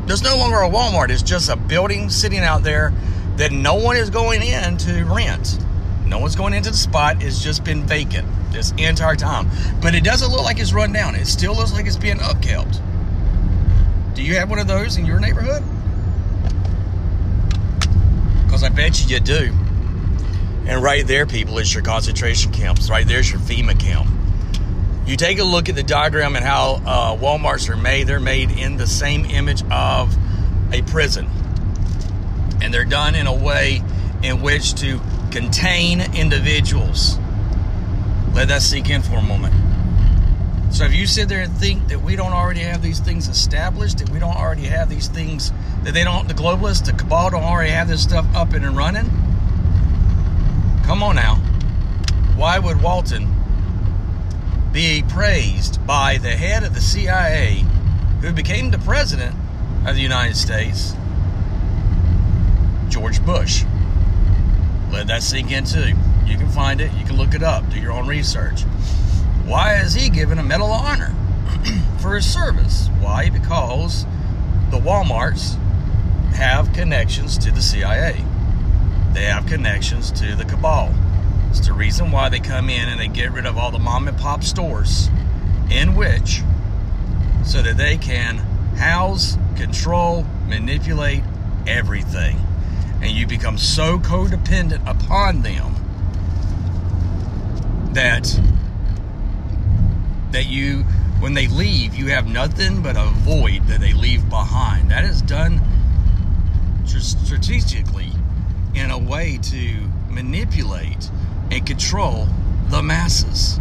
there's 0.08 0.24
no 0.24 0.36
longer 0.36 0.58
a 0.58 0.68
Walmart 0.68 1.12
it's 1.12 1.22
just 1.22 1.48
a 1.48 1.56
building 1.56 2.10
sitting 2.10 2.40
out 2.40 2.64
there 2.64 2.92
that 3.40 3.54
no 3.54 3.76
one 3.76 3.96
is 3.96 4.10
going 4.10 4.44
in 4.44 4.78
to 4.78 5.06
rent. 5.06 5.58
No 6.06 6.20
one's 6.20 6.36
going 6.36 6.54
into 6.54 6.72
the 6.72 6.78
spot. 6.78 7.24
It's 7.24 7.42
just 7.42 7.64
been 7.64 7.84
vacant 7.84 8.28
this 8.52 8.74
entire 8.78 9.16
time. 9.16 9.50
But 9.82 9.96
it 9.96 10.04
doesn't 10.04 10.30
look 10.30 10.44
like 10.44 10.60
it's 10.60 10.74
run 10.74 10.92
down. 10.92 11.16
It 11.16 11.26
still 11.26 11.56
looks 11.56 11.72
like 11.72 11.86
it's 11.86 11.96
being 11.96 12.18
upkept. 12.18 12.82
Do 14.14 14.24
you 14.24 14.36
have 14.36 14.50
one 14.50 14.60
of 14.60 14.68
those 14.68 14.98
in 14.98 15.06
your 15.06 15.22
neighborhood? 15.22 15.64
Because 18.44 18.64
I 18.64 18.70
bet 18.70 19.02
you 19.02 19.16
you 19.16 19.22
do. 19.22 19.54
And 20.68 20.84
right 20.84 21.08
there 21.08 21.26
people 21.26 21.60
is 21.60 21.74
your 21.74 21.84
concentration 21.84 22.52
camps. 22.52 22.90
Right 22.90 23.08
there's 23.08 23.32
your 23.32 23.40
FEMA 23.40 23.80
camp. 23.80 24.10
You 25.08 25.16
take 25.16 25.40
a 25.40 25.46
look 25.46 25.70
at 25.70 25.76
the 25.76 25.84
diagram 25.84 26.36
and 26.36 26.44
how 26.44 26.82
uh, 26.86 27.16
Walmarts 27.16 27.70
are 27.70 27.78
made. 27.78 28.08
They're 28.08 28.20
made 28.20 28.52
in 28.52 28.76
the 28.76 28.86
same 28.86 29.24
image 29.26 29.64
of 29.72 30.14
a 30.74 30.82
prison. 30.82 31.30
And 32.62 32.74
they're 32.74 32.86
done 32.86 33.16
in 33.16 33.28
a 33.28 33.34
way 33.34 33.82
in 34.24 34.42
which 34.42 34.76
to 34.76 35.00
contain 35.32 36.02
individuals. 36.14 37.18
Let 38.34 38.50
that 38.50 38.62
sink 38.62 38.90
in 38.90 39.02
for 39.02 39.16
a 39.16 39.22
moment. 39.22 39.54
So 40.74 40.86
if 40.86 40.94
you 40.94 41.08
sit 41.08 41.30
there 41.30 41.42
and 41.42 41.52
think 41.58 41.88
that 41.88 42.02
we 42.02 42.16
don't 42.16 42.32
already 42.32 42.60
have 42.62 42.82
these 42.82 43.00
things 43.00 43.28
established, 43.28 43.98
that 43.98 44.10
we 44.10 44.20
don't 44.20 44.36
already 44.36 44.66
have 44.66 44.90
these 44.90 45.08
things, 45.08 45.52
that 45.84 45.94
they 45.94 46.04
don't, 46.04 46.28
the 46.28 46.34
globalists, 46.34 46.86
the 46.86 46.94
cabal 46.94 47.32
don't 47.32 47.44
already 47.44 47.72
have 47.72 47.88
this 47.88 48.04
stuff 48.04 48.26
up 48.36 48.54
and 48.54 48.78
running, 48.78 49.10
come 50.86 51.02
on 51.02 51.16
now. 51.16 51.36
Why 52.36 52.60
would 52.60 52.82
Walton 52.82 53.36
be 54.72 55.04
praised 55.10 55.86
by 55.88 56.18
the 56.18 56.32
head 56.32 56.64
of 56.64 56.76
the 56.76 56.82
CIA, 56.82 57.66
who 58.22 58.32
became 58.32 58.70
the 58.70 58.78
president 58.78 59.36
of 59.88 59.96
the 59.96 60.02
United 60.02 60.38
States, 60.38 60.94
George 62.90 63.24
Bush. 63.26 63.64
Let 64.92 65.08
that 65.08 65.24
sink 65.24 65.52
in 65.52 65.64
too. 65.64 65.94
You 66.26 66.38
can 66.38 66.50
find 66.50 66.82
it, 66.82 66.92
you 66.94 67.06
can 67.06 67.18
look 67.18 67.34
it 67.34 67.44
up, 67.44 67.70
do 67.70 67.80
your 67.80 67.92
own 67.92 68.08
research. 68.08 68.64
Why 69.46 69.76
is 69.76 69.94
he 69.94 70.10
given 70.10 70.40
a 70.40 70.44
Medal 70.44 70.68
of 70.68 70.82
Honor 70.82 71.16
for 72.00 72.16
his 72.16 72.32
service? 72.32 72.88
Why? 73.00 73.30
Because 73.30 74.06
the 74.72 74.78
Walmarts 74.78 75.56
have 76.34 76.72
connections 76.74 77.38
to 77.40 77.52
the 77.52 77.62
CIA. 77.62 78.24
They 79.14 79.24
have 79.24 79.46
connections 79.48 80.12
to 80.14 80.36
the 80.36 80.46
cabal. 80.46 80.94
It's 81.50 81.66
the 81.66 81.74
reason 81.74 82.12
why 82.12 82.30
they 82.30 82.40
come 82.40 82.70
in 82.70 82.88
and 82.88 83.00
they 83.00 83.08
get 83.08 83.32
rid 83.32 83.46
of 83.46 83.58
all 83.58 83.72
the 83.72 83.80
mom 83.80 84.08
and 84.08 84.18
pop 84.18 84.44
stores 84.44 85.10
in 85.72 85.96
which 85.96 86.42
so 87.44 87.62
that 87.62 87.78
they 87.78 87.98
can 87.98 88.38
house, 88.78 89.38
control, 89.56 90.24
manipulate 90.48 91.24
everything. 91.68 92.40
And 93.02 93.12
you 93.12 93.26
become 93.28 93.58
so 93.58 93.98
codependent 94.00 94.88
upon 94.90 95.42
them 95.42 95.76
that 97.94 98.40
that 100.32 100.46
you 100.46 100.84
when 101.20 101.34
they 101.34 101.48
leave 101.48 101.96
you 101.96 102.08
have 102.08 102.28
nothing 102.28 102.82
but 102.82 102.96
a 102.96 103.06
void 103.06 103.66
that 103.68 103.80
they 103.80 103.94
leave 103.94 104.30
behind. 104.30 104.92
That 104.92 105.04
is 105.06 105.22
done 105.22 105.62
tr- 106.88 107.00
strategically 107.00 108.12
in 108.76 108.92
a 108.92 108.98
way 108.98 109.40
to 109.42 109.90
manipulate 110.10 111.10
and 111.52 111.66
control 111.66 112.28
the 112.70 112.84
masses 112.84 113.60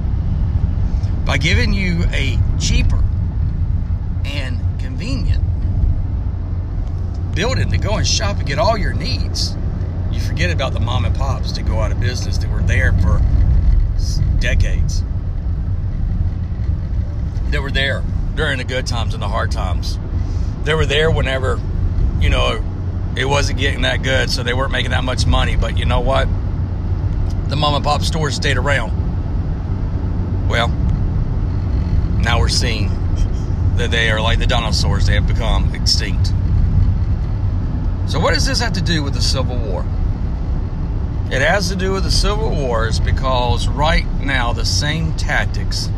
by 1.25 1.39
giving 1.39 1.73
you 1.73 2.05
a 2.13 2.39
cheaper 2.59 3.03
and 4.25 4.61
convenient 4.79 5.43
building 7.39 7.71
to 7.71 7.79
go 7.79 7.95
and 7.95 8.05
shop 8.05 8.37
and 8.39 8.47
get 8.49 8.59
all 8.59 8.77
your 8.77 8.93
needs. 8.93 9.55
You 10.11 10.19
forget 10.19 10.51
about 10.51 10.73
the 10.73 10.81
mom 10.81 11.05
and 11.05 11.15
pops 11.15 11.53
that 11.53 11.63
go 11.63 11.79
out 11.79 11.93
of 11.93 12.01
business 12.01 12.37
that 12.39 12.51
were 12.51 12.63
there 12.63 12.93
for 12.95 13.23
decades. 14.41 15.05
They 17.51 17.61
were 17.61 17.71
there 17.71 18.03
during 18.35 18.59
the 18.59 18.65
good 18.65 18.89
times 18.89 19.15
and 19.15 19.23
the 19.23 19.29
hard 19.29 19.53
times. 19.53 20.01
They 20.65 20.75
were 20.75 20.85
there 20.85 21.13
whenever, 21.13 21.61
you 22.19 22.29
know, 22.29 22.61
it 23.17 23.25
wasn't 23.25 23.61
getting 23.61 23.83
that 23.83 24.03
good, 24.03 24.31
so 24.31 24.43
they 24.43 24.53
weren't 24.53 24.73
making 24.73 24.91
that 24.91 25.05
much 25.05 25.25
money. 25.25 25.55
But 25.55 25.79
you 25.79 25.85
know 25.85 26.01
what? 26.01 26.27
The 27.49 27.55
mom 27.55 27.77
and 27.77 27.85
pop 27.85 28.03
stores 28.03 28.35
stayed 28.35 28.57
around. 28.57 30.49
Well, 30.49 30.67
now 32.19 32.41
we're 32.41 32.49
seeing 32.49 32.89
that 33.77 33.93
they 33.93 34.11
are 34.11 34.21
like 34.21 34.41
the 34.41 34.47
dinosaurs, 34.49 35.07
they 35.07 35.15
have 35.15 35.29
become 35.29 35.73
extinct. 35.73 36.33
So, 38.09 38.19
what 38.19 38.33
does 38.33 38.47
this 38.47 38.61
have 38.61 38.73
to 38.73 38.81
do 38.81 39.03
with 39.03 39.13
the 39.13 39.21
Civil 39.21 39.59
War? 39.59 39.85
It 41.31 41.43
has 41.43 41.69
to 41.69 41.77
do 41.77 41.93
with 41.93 42.05
the 42.05 42.11
Civil 42.11 42.49
Wars 42.49 42.99
because 42.99 43.69
right 43.69 44.07
now 44.23 44.55
the 44.55 44.65
same 44.65 45.15
tactics 45.17 45.91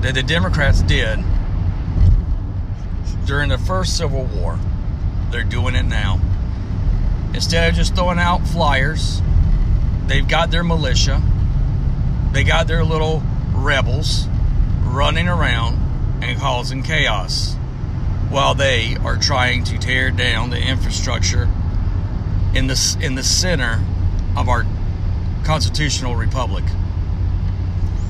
that 0.00 0.14
the 0.14 0.24
Democrats 0.24 0.82
did 0.82 1.20
during 3.24 3.50
the 3.50 3.58
first 3.58 3.96
Civil 3.96 4.24
War, 4.24 4.58
they're 5.30 5.44
doing 5.44 5.76
it 5.76 5.84
now. 5.84 6.20
Instead 7.34 7.70
of 7.70 7.76
just 7.76 7.94
throwing 7.94 8.18
out 8.18 8.44
flyers, 8.48 9.22
they've 10.08 10.26
got 10.26 10.50
their 10.50 10.64
militia, 10.64 11.22
they 12.32 12.42
got 12.42 12.66
their 12.66 12.82
little 12.82 13.22
rebels 13.52 14.26
running 14.82 15.28
around 15.28 15.78
and 16.20 16.36
causing 16.40 16.82
chaos 16.82 17.54
while 18.32 18.54
they 18.54 18.96
are 19.04 19.18
trying 19.18 19.62
to 19.62 19.78
tear 19.78 20.10
down 20.10 20.48
the 20.48 20.58
infrastructure 20.58 21.50
in 22.54 22.66
the 22.66 22.98
in 23.02 23.14
the 23.14 23.22
center 23.22 23.84
of 24.36 24.48
our 24.48 24.64
constitutional 25.44 26.16
republic. 26.16 26.64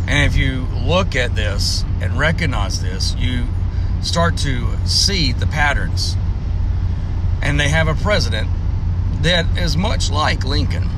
And 0.06 0.30
if 0.30 0.36
you 0.36 0.66
look 0.84 1.16
at 1.16 1.34
this 1.34 1.84
and 2.00 2.16
recognize 2.16 2.80
this, 2.80 3.16
you 3.16 3.46
start 4.00 4.36
to 4.38 4.68
see 4.86 5.32
the 5.32 5.46
patterns. 5.46 6.16
And 7.42 7.58
they 7.58 7.68
have 7.68 7.88
a 7.88 7.94
president 7.94 8.48
that 9.22 9.58
is 9.58 9.76
much 9.76 10.10
like 10.10 10.44
Lincoln. 10.44 10.88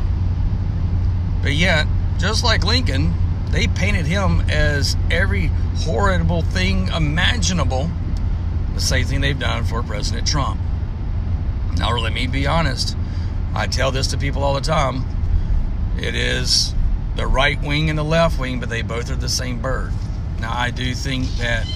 But 1.42 1.52
yet, 1.52 1.86
just 2.18 2.44
like 2.44 2.62
Lincoln, 2.62 3.14
they 3.50 3.68
painted 3.68 4.06
him 4.06 4.42
as 4.50 4.96
every 5.10 5.46
horrible 5.78 6.42
thing 6.42 6.88
imaginable. 6.88 7.90
The 8.74 8.80
same 8.80 9.06
thing 9.06 9.20
they've 9.20 9.38
done 9.38 9.64
for 9.64 9.82
President 9.82 10.26
Trump. 10.26 10.60
Now, 11.76 11.96
let 11.96 12.12
me 12.12 12.26
be 12.26 12.46
honest. 12.46 12.96
I 13.54 13.66
tell 13.66 13.92
this 13.92 14.08
to 14.08 14.18
people 14.18 14.42
all 14.42 14.54
the 14.54 14.60
time. 14.60 15.04
It 15.96 16.14
is 16.14 16.74
the 17.16 17.26
right 17.26 17.60
wing 17.62 17.88
and 17.88 17.98
the 17.98 18.04
left 18.04 18.38
wing, 18.38 18.60
but 18.60 18.68
they 18.68 18.82
both 18.82 19.10
are 19.10 19.16
the 19.16 19.28
same 19.28 19.60
bird. 19.60 19.92
Now, 20.40 20.52
I 20.52 20.70
do 20.70 20.94
think 20.94 21.28
that 21.36 21.66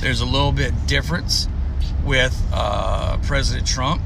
there's 0.00 0.20
a 0.20 0.26
little 0.26 0.52
bit 0.52 0.72
difference 0.86 1.48
with 2.04 2.36
uh, 2.52 3.18
President 3.18 3.66
Trump. 3.66 4.02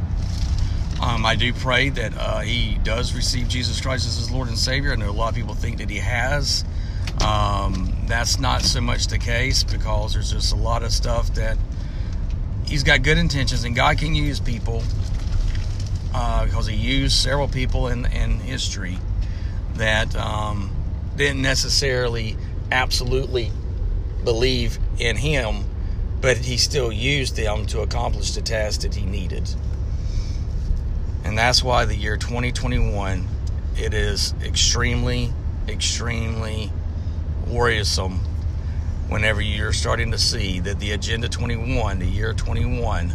Um, 1.03 1.27
I 1.27 1.35
do 1.35 1.53
pray 1.53 1.89
that 1.89 2.17
uh, 2.17 2.41
he 2.41 2.79
does 2.85 3.15
receive 3.15 3.49
Jesus 3.49 3.81
Christ 3.81 4.07
as 4.07 4.17
his 4.17 4.31
Lord 4.31 4.49
and 4.49 4.59
Savior. 4.59 4.93
I 4.93 4.97
know 4.97 5.11
a 5.11 5.13
lot 5.13 5.31
of 5.31 5.35
people 5.35 5.55
think 5.55 5.79
that 5.79 5.91
he 5.91 5.99
has. 5.99 6.65
Um, 7.25 7.93
that's 8.07 8.39
not 8.39 8.63
so 8.63 8.81
much 8.81 9.09
the 9.09 9.19
case 9.19 9.65
because 9.65 10.15
there's 10.15 10.33
just 10.33 10.53
a 10.53 10.57
lot 10.57 10.83
of 10.83 10.93
stuff 10.93 11.35
that 11.35 11.57
he's 12.73 12.83
got 12.83 13.03
good 13.03 13.19
intentions, 13.19 13.65
and 13.65 13.77
God 13.77 13.99
can 13.99 14.15
use 14.15 14.41
people 14.41 14.83
uh, 16.15 16.47
because 16.47 16.67
he 16.67 16.75
used 16.75 17.15
several 17.15 17.47
people 17.47 17.89
in 17.89 18.07
in 18.07 18.41
history 18.41 18.97
that 19.75 20.17
um, 20.17 20.75
didn't 21.15 21.43
necessarily 21.43 22.35
absolutely 22.71 23.53
believe 24.25 24.79
in 24.99 25.17
him, 25.17 25.65
but 26.23 26.39
he 26.39 26.57
still 26.57 26.91
used 26.91 27.37
them 27.37 27.67
to 27.67 27.81
accomplish 27.81 28.31
the 28.33 28.41
task 28.41 28.81
that 28.81 28.95
he 28.95 29.05
needed. 29.05 29.55
And 31.25 31.37
that's 31.37 31.63
why 31.63 31.85
the 31.85 31.95
year 31.95 32.17
2021 32.17 33.29
it 33.77 33.93
is 33.93 34.35
extremely 34.43 35.31
extremely 35.69 36.73
worrisome 37.47 38.21
whenever 39.13 39.43
you're 39.43 39.75
starting 39.75 40.11
to 40.11 40.19
see 40.19 40.59
that 40.61 40.81
the 40.81 40.93
agenda 40.93 41.29
21, 41.29 41.99
the 41.99 42.07
year 42.07 42.33
21 42.33 43.15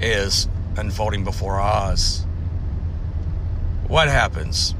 is 0.00 0.48
unfolding 0.76 1.22
before 1.22 1.60
our 1.60 1.90
eyes. 1.90 2.24
What 3.88 4.08
happens 4.08 4.74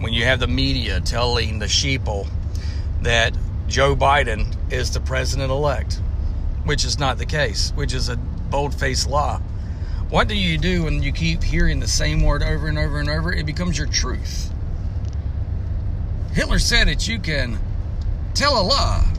when 0.00 0.12
you 0.12 0.24
have 0.24 0.40
the 0.40 0.48
media 0.48 1.00
telling 1.00 1.60
the 1.60 1.66
sheeple 1.66 2.26
that 3.02 3.32
Joe 3.68 3.94
Biden 3.94 4.56
is 4.72 4.90
the 4.90 4.98
president 4.98 5.52
elect, 5.52 6.00
which 6.64 6.84
is 6.84 6.98
not 6.98 7.18
the 7.18 7.26
case, 7.26 7.70
which 7.76 7.94
is 7.94 8.08
a 8.08 8.16
bold 8.16 8.74
faced 8.74 9.08
lie? 9.08 9.40
What 10.10 10.26
do 10.26 10.36
you 10.36 10.58
do 10.58 10.82
when 10.82 11.00
you 11.00 11.12
keep 11.12 11.44
hearing 11.44 11.78
the 11.78 11.86
same 11.86 12.22
word 12.22 12.42
over 12.42 12.66
and 12.66 12.76
over 12.76 12.98
and 12.98 13.08
over? 13.08 13.32
It 13.32 13.46
becomes 13.46 13.78
your 13.78 13.86
truth. 13.86 14.50
Hitler 16.32 16.58
said 16.58 16.88
that 16.88 17.06
you 17.06 17.20
can 17.20 17.60
tell 18.34 18.60
a 18.60 18.64
lie 18.64 19.13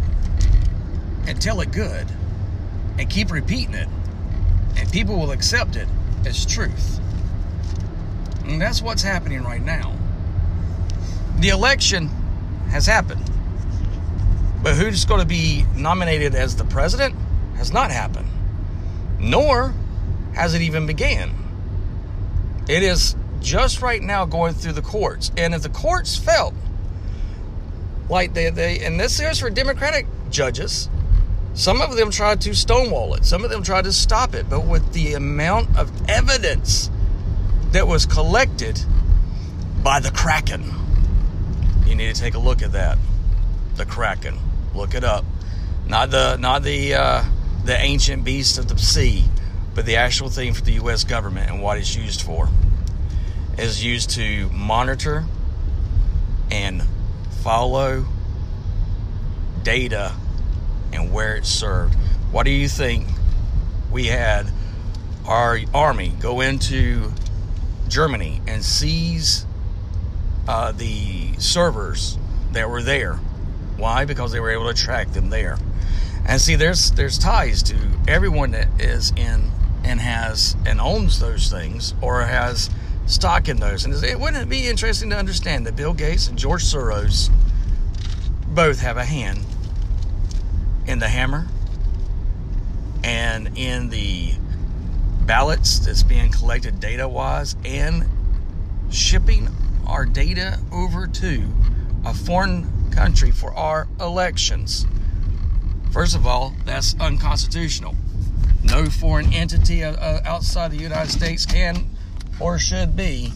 and 1.28 1.42
tell 1.42 1.62
it 1.62 1.72
good 1.72 2.08
and 2.98 3.10
keep 3.10 3.32
repeating 3.32 3.74
it, 3.74 3.88
and 4.78 4.92
people 4.92 5.18
will 5.18 5.32
accept 5.32 5.76
it 5.76 5.88
as 6.26 6.46
truth. 6.46 7.00
And 8.46 8.62
that's 8.62 8.82
what's 8.82 9.02
happening 9.02 9.44
right 9.44 9.62
now. 9.62 9.98
The 11.40 11.50
election 11.50 12.08
has 12.70 12.86
happened, 12.86 13.30
but 14.64 14.76
who's 14.76 15.06
going 15.06 15.22
to 15.22 15.28
be 15.28 15.66
nominated 15.76 16.36
as 16.36 16.56
the 16.56 16.66
president 16.66 17.16
has 17.58 17.74
not 17.74 17.92
happened, 17.92 18.30
nor 19.20 19.74
has 20.34 20.54
it 20.54 20.62
even 20.62 20.86
began. 20.86 21.32
It 22.68 22.84
is 22.84 23.16
just 23.42 23.82
right 23.82 24.02
now 24.02 24.26
going 24.26 24.54
through 24.54 24.74
the 24.74 24.82
courts, 24.82 25.32
and 25.38 25.54
if 25.54 25.62
the 25.62 25.70
courts 25.70 26.18
felt 26.18 26.54
like 28.10 28.34
they, 28.34 28.50
they 28.50 28.80
and 28.80 29.00
this 29.00 29.20
is 29.20 29.40
for 29.40 29.50
Democratic 29.50 30.08
judges, 30.30 30.90
some 31.56 31.82
of 31.82 31.96
them 31.96 32.12
tried 32.12 32.42
to 32.42 32.54
stonewall 32.54 33.14
it, 33.16 33.24
some 33.24 33.46
of 33.46 33.50
them 33.50 33.64
tried 33.64 33.86
to 33.86 33.94
stop 33.94 34.36
it, 34.36 34.50
but 34.50 34.66
with 34.66 34.92
the 34.92 35.14
amount 35.14 35.78
of 35.78 35.90
evidence 36.10 36.92
that 37.72 37.88
was 37.88 38.06
collected 38.06 38.84
by 39.82 40.02
the 40.02 40.12
Kraken, 40.12 40.70
you 41.88 41.96
need 41.96 42.14
to 42.14 42.22
take 42.22 42.34
a 42.34 42.40
look 42.40 42.62
at 42.62 42.74
that. 42.74 42.98
The 43.76 43.86
Kraken, 43.86 44.38
look 44.74 44.94
it 44.94 45.06
up. 45.06 45.24
Not 45.88 46.12
the 46.12 46.36
not 46.38 46.64
the 46.64 46.94
uh, 46.94 47.24
the 47.64 47.78
ancient 47.78 48.26
beast 48.26 48.58
of 48.58 48.68
the 48.68 48.78
sea, 48.78 49.24
but 49.74 49.86
the 49.86 49.96
actual 49.96 50.30
thing 50.30 50.54
for 50.54 50.62
the 50.62 50.74
U.S. 50.74 51.04
government 51.06 51.50
and 51.50 51.62
what 51.62 51.78
it's 51.78 51.96
used 51.96 52.22
for. 52.22 52.50
Is 53.58 53.82
used 53.82 54.10
to 54.12 54.50
monitor 54.50 55.24
and 56.52 56.84
follow 57.44 58.06
data 59.64 60.14
and 60.94 61.14
where 61.14 61.36
it 61.36 61.46
served. 61.46 61.96
What 62.32 62.44
do 62.44 62.52
you 62.52 62.68
think 62.68 63.08
we 63.92 64.08
had 64.08 64.48
our 65.26 65.60
army 65.74 66.14
go 66.20 66.42
into 66.42 67.12
Germany 67.88 68.42
and 68.48 68.64
seize 68.64 69.46
uh, 70.48 70.72
the 70.72 71.34
servers 71.38 72.18
that 72.52 72.70
were 72.70 72.82
there? 72.82 73.16
Why? 73.78 74.06
Because 74.06 74.32
they 74.32 74.40
were 74.40 74.52
able 74.52 74.72
to 74.72 74.74
track 74.74 75.12
them 75.12 75.30
there. 75.30 75.58
And 76.28 76.42
see, 76.42 76.56
there's 76.56 76.92
there's 76.92 77.18
ties 77.20 77.62
to 77.64 77.76
everyone 78.08 78.52
that 78.52 78.68
is 78.80 79.12
in 79.12 79.52
and 79.84 80.00
has 80.00 80.56
and 80.66 80.82
owns 80.82 81.20
those 81.20 81.50
things 81.50 81.94
or 82.02 82.24
has 82.24 82.70
stock 83.06 83.48
in 83.48 83.58
those. 83.58 83.86
And 83.86 83.94
it 84.04 84.20
wouldn't 84.20 84.44
it 84.44 84.50
be 84.50 84.68
interesting 84.68 85.12
to 85.12 85.18
understand 85.18 85.68
that 85.68 85.76
Bill 85.76 85.94
Gates 85.94 86.28
and 86.28 86.38
George 86.38 86.64
Soros 86.64 87.30
both 88.48 88.80
have 88.80 88.98
a 88.98 89.06
hand 89.06 89.46
in 90.88 91.00
the 91.00 91.08
hammer 91.08 91.48
and 93.04 93.58
in 93.58 93.90
the 93.90 94.34
ballots 95.22 95.80
that's 95.80 96.04
being 96.04 96.32
collected 96.32 96.80
data 96.80 97.08
wise 97.08 97.56
and 97.66 98.06
shipping 98.92 99.50
our 99.88 100.06
data 100.06 100.60
over 100.72 101.08
to 101.08 101.44
a 102.06 102.14
foreign 102.14 102.92
country 102.92 103.32
for 103.32 103.54
our 103.54 103.88
elections. 104.00 104.86
First 105.92 106.16
of 106.16 106.26
all, 106.26 106.54
that's 106.66 106.96
unconstitutional. 107.00 107.96
No 108.64 108.86
foreign 108.88 109.34
entity 109.34 109.84
uh, 109.84 109.94
uh, 109.94 110.22
outside 110.26 110.72
the 110.72 110.78
United 110.78 111.12
States 111.12 111.46
can 111.46 111.88
or 112.40 112.60
should 112.60 112.96
be 112.96 113.32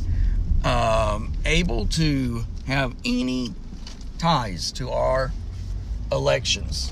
um, 0.63 1.33
able 1.45 1.85
to 1.87 2.43
have 2.67 2.95
any 3.05 3.53
ties 4.17 4.71
to 4.73 4.89
our 4.89 5.31
elections. 6.11 6.91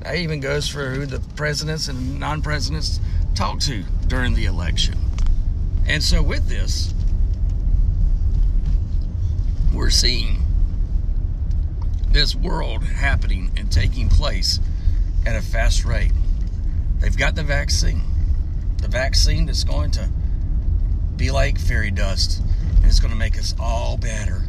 That 0.00 0.16
even 0.16 0.40
goes 0.40 0.68
for 0.68 0.90
who 0.90 1.06
the 1.06 1.20
presidents 1.34 1.88
and 1.88 2.18
non 2.18 2.42
presidents 2.42 3.00
talk 3.34 3.60
to 3.60 3.82
during 4.06 4.34
the 4.34 4.46
election. 4.46 4.96
And 5.86 6.02
so, 6.02 6.22
with 6.22 6.48
this, 6.48 6.94
we're 9.72 9.90
seeing 9.90 10.42
this 12.10 12.34
world 12.34 12.82
happening 12.84 13.50
and 13.56 13.70
taking 13.70 14.08
place 14.08 14.60
at 15.26 15.36
a 15.36 15.42
fast 15.42 15.84
rate. 15.84 16.12
They've 17.00 17.16
got 17.16 17.34
the 17.34 17.42
vaccine. 17.42 18.02
The 18.80 18.88
vaccine 18.88 19.46
that's 19.46 19.64
going 19.64 19.90
to 19.92 20.08
be 21.16 21.30
like 21.30 21.58
fairy 21.58 21.90
dust 21.90 22.40
and 22.76 22.84
it's 22.84 23.00
going 23.00 23.12
to 23.12 23.18
make 23.18 23.38
us 23.38 23.54
all 23.58 23.96
better. 23.96 24.42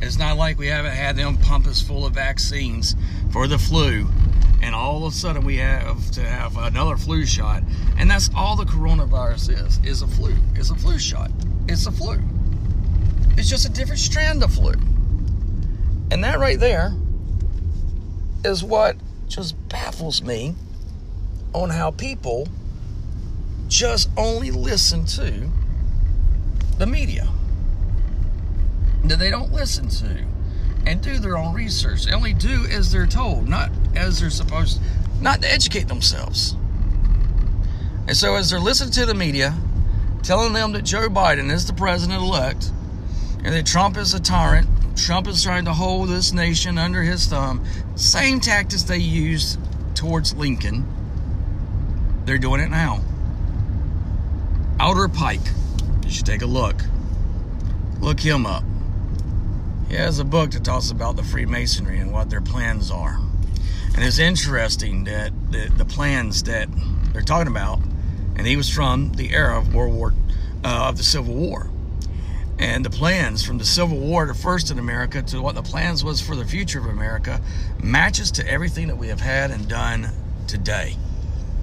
It's 0.00 0.18
not 0.18 0.36
like 0.36 0.58
we 0.58 0.68
haven't 0.68 0.92
had 0.92 1.16
them 1.16 1.36
pump 1.36 1.66
us 1.66 1.80
full 1.80 2.06
of 2.06 2.14
vaccines 2.14 2.94
for 3.32 3.46
the 3.46 3.58
flu 3.58 4.08
and 4.62 4.74
all 4.74 5.06
of 5.06 5.12
a 5.12 5.16
sudden 5.16 5.44
we 5.44 5.56
have 5.56 6.10
to 6.12 6.20
have 6.20 6.56
another 6.56 6.96
flu 6.96 7.24
shot. 7.24 7.62
And 7.98 8.10
that's 8.10 8.30
all 8.34 8.56
the 8.56 8.64
coronavirus 8.64 9.66
is 9.66 9.78
is 9.84 10.02
a 10.02 10.06
flu 10.06 10.34
it's 10.54 10.70
a 10.70 10.74
flu 10.74 10.98
shot. 10.98 11.30
It's 11.68 11.86
a 11.86 11.92
flu. 11.92 12.20
It's 13.36 13.48
just 13.48 13.66
a 13.66 13.70
different 13.70 14.00
strand 14.00 14.42
of 14.42 14.52
flu. 14.52 14.72
And 16.10 16.24
that 16.24 16.38
right 16.38 16.58
there 16.58 16.92
is 18.44 18.62
what 18.62 18.96
just 19.28 19.56
baffles 19.68 20.22
me 20.22 20.54
on 21.52 21.70
how 21.70 21.90
people 21.90 22.48
just 23.68 24.08
only 24.16 24.50
listen 24.50 25.04
to 25.06 25.50
the 26.78 26.86
media. 26.86 27.28
That 29.04 29.18
they 29.18 29.30
don't 29.30 29.52
listen 29.52 29.88
to 29.88 30.24
and 30.86 31.00
do 31.00 31.18
their 31.18 31.36
own 31.36 31.54
research. 31.54 32.04
They 32.04 32.12
only 32.12 32.32
do 32.32 32.66
as 32.66 32.92
they're 32.92 33.06
told, 33.06 33.48
not 33.48 33.70
as 33.96 34.20
they're 34.20 34.30
supposed, 34.30 34.80
not 35.20 35.42
to 35.42 35.50
educate 35.50 35.88
themselves. 35.88 36.54
And 38.06 38.16
so, 38.16 38.36
as 38.36 38.50
they're 38.50 38.60
listening 38.60 38.92
to 38.92 39.06
the 39.06 39.14
media, 39.14 39.54
telling 40.22 40.52
them 40.52 40.72
that 40.72 40.82
Joe 40.82 41.08
Biden 41.08 41.50
is 41.50 41.66
the 41.66 41.72
president 41.72 42.20
elect 42.20 42.70
and 43.44 43.54
that 43.54 43.66
Trump 43.66 43.96
is 43.96 44.14
a 44.14 44.20
tyrant, 44.20 44.68
Trump 44.96 45.26
is 45.26 45.42
trying 45.42 45.64
to 45.64 45.72
hold 45.72 46.08
this 46.08 46.32
nation 46.32 46.78
under 46.78 47.02
his 47.02 47.26
thumb, 47.26 47.64
same 47.96 48.40
tactics 48.40 48.84
they 48.84 48.98
used 48.98 49.58
towards 49.94 50.34
Lincoln, 50.34 50.86
they're 52.24 52.38
doing 52.38 52.60
it 52.60 52.70
now. 52.70 53.00
Albert 54.78 55.14
Pike, 55.14 55.40
you 56.04 56.10
should 56.10 56.26
take 56.26 56.42
a 56.42 56.46
look. 56.46 56.76
Look 58.00 58.20
him 58.20 58.46
up. 58.46 58.62
He 59.88 59.94
has 59.94 60.18
a 60.18 60.24
book 60.24 60.50
that 60.50 60.64
talks 60.64 60.90
about 60.90 61.16
the 61.16 61.22
Freemasonry 61.22 61.98
and 61.98 62.12
what 62.12 62.28
their 62.28 62.40
plans 62.40 62.90
are. 62.90 63.18
And 63.96 64.04
it's 64.04 64.18
interesting 64.18 65.04
that 65.04 65.32
the, 65.50 65.70
the 65.74 65.84
plans 65.84 66.42
that 66.44 66.68
they're 67.12 67.22
talking 67.22 67.50
about, 67.50 67.80
and 68.36 68.46
he 68.46 68.56
was 68.56 68.68
from 68.68 69.12
the 69.12 69.32
era 69.32 69.58
of 69.58 69.74
World 69.74 69.94
War, 69.94 70.14
uh, 70.62 70.88
of 70.88 70.98
the 70.98 71.02
Civil 71.02 71.34
War. 71.34 71.70
And 72.58 72.84
the 72.84 72.90
plans 72.90 73.44
from 73.44 73.58
the 73.58 73.64
Civil 73.64 73.98
War 73.98 74.26
to 74.26 74.34
first 74.34 74.70
in 74.70 74.78
America 74.78 75.22
to 75.22 75.40
what 75.40 75.54
the 75.54 75.62
plans 75.62 76.04
was 76.04 76.20
for 76.20 76.36
the 76.36 76.44
future 76.44 76.78
of 76.78 76.86
America 76.86 77.40
matches 77.82 78.30
to 78.32 78.48
everything 78.48 78.88
that 78.88 78.96
we 78.96 79.08
have 79.08 79.20
had 79.20 79.50
and 79.50 79.68
done 79.68 80.10
today. 80.46 80.96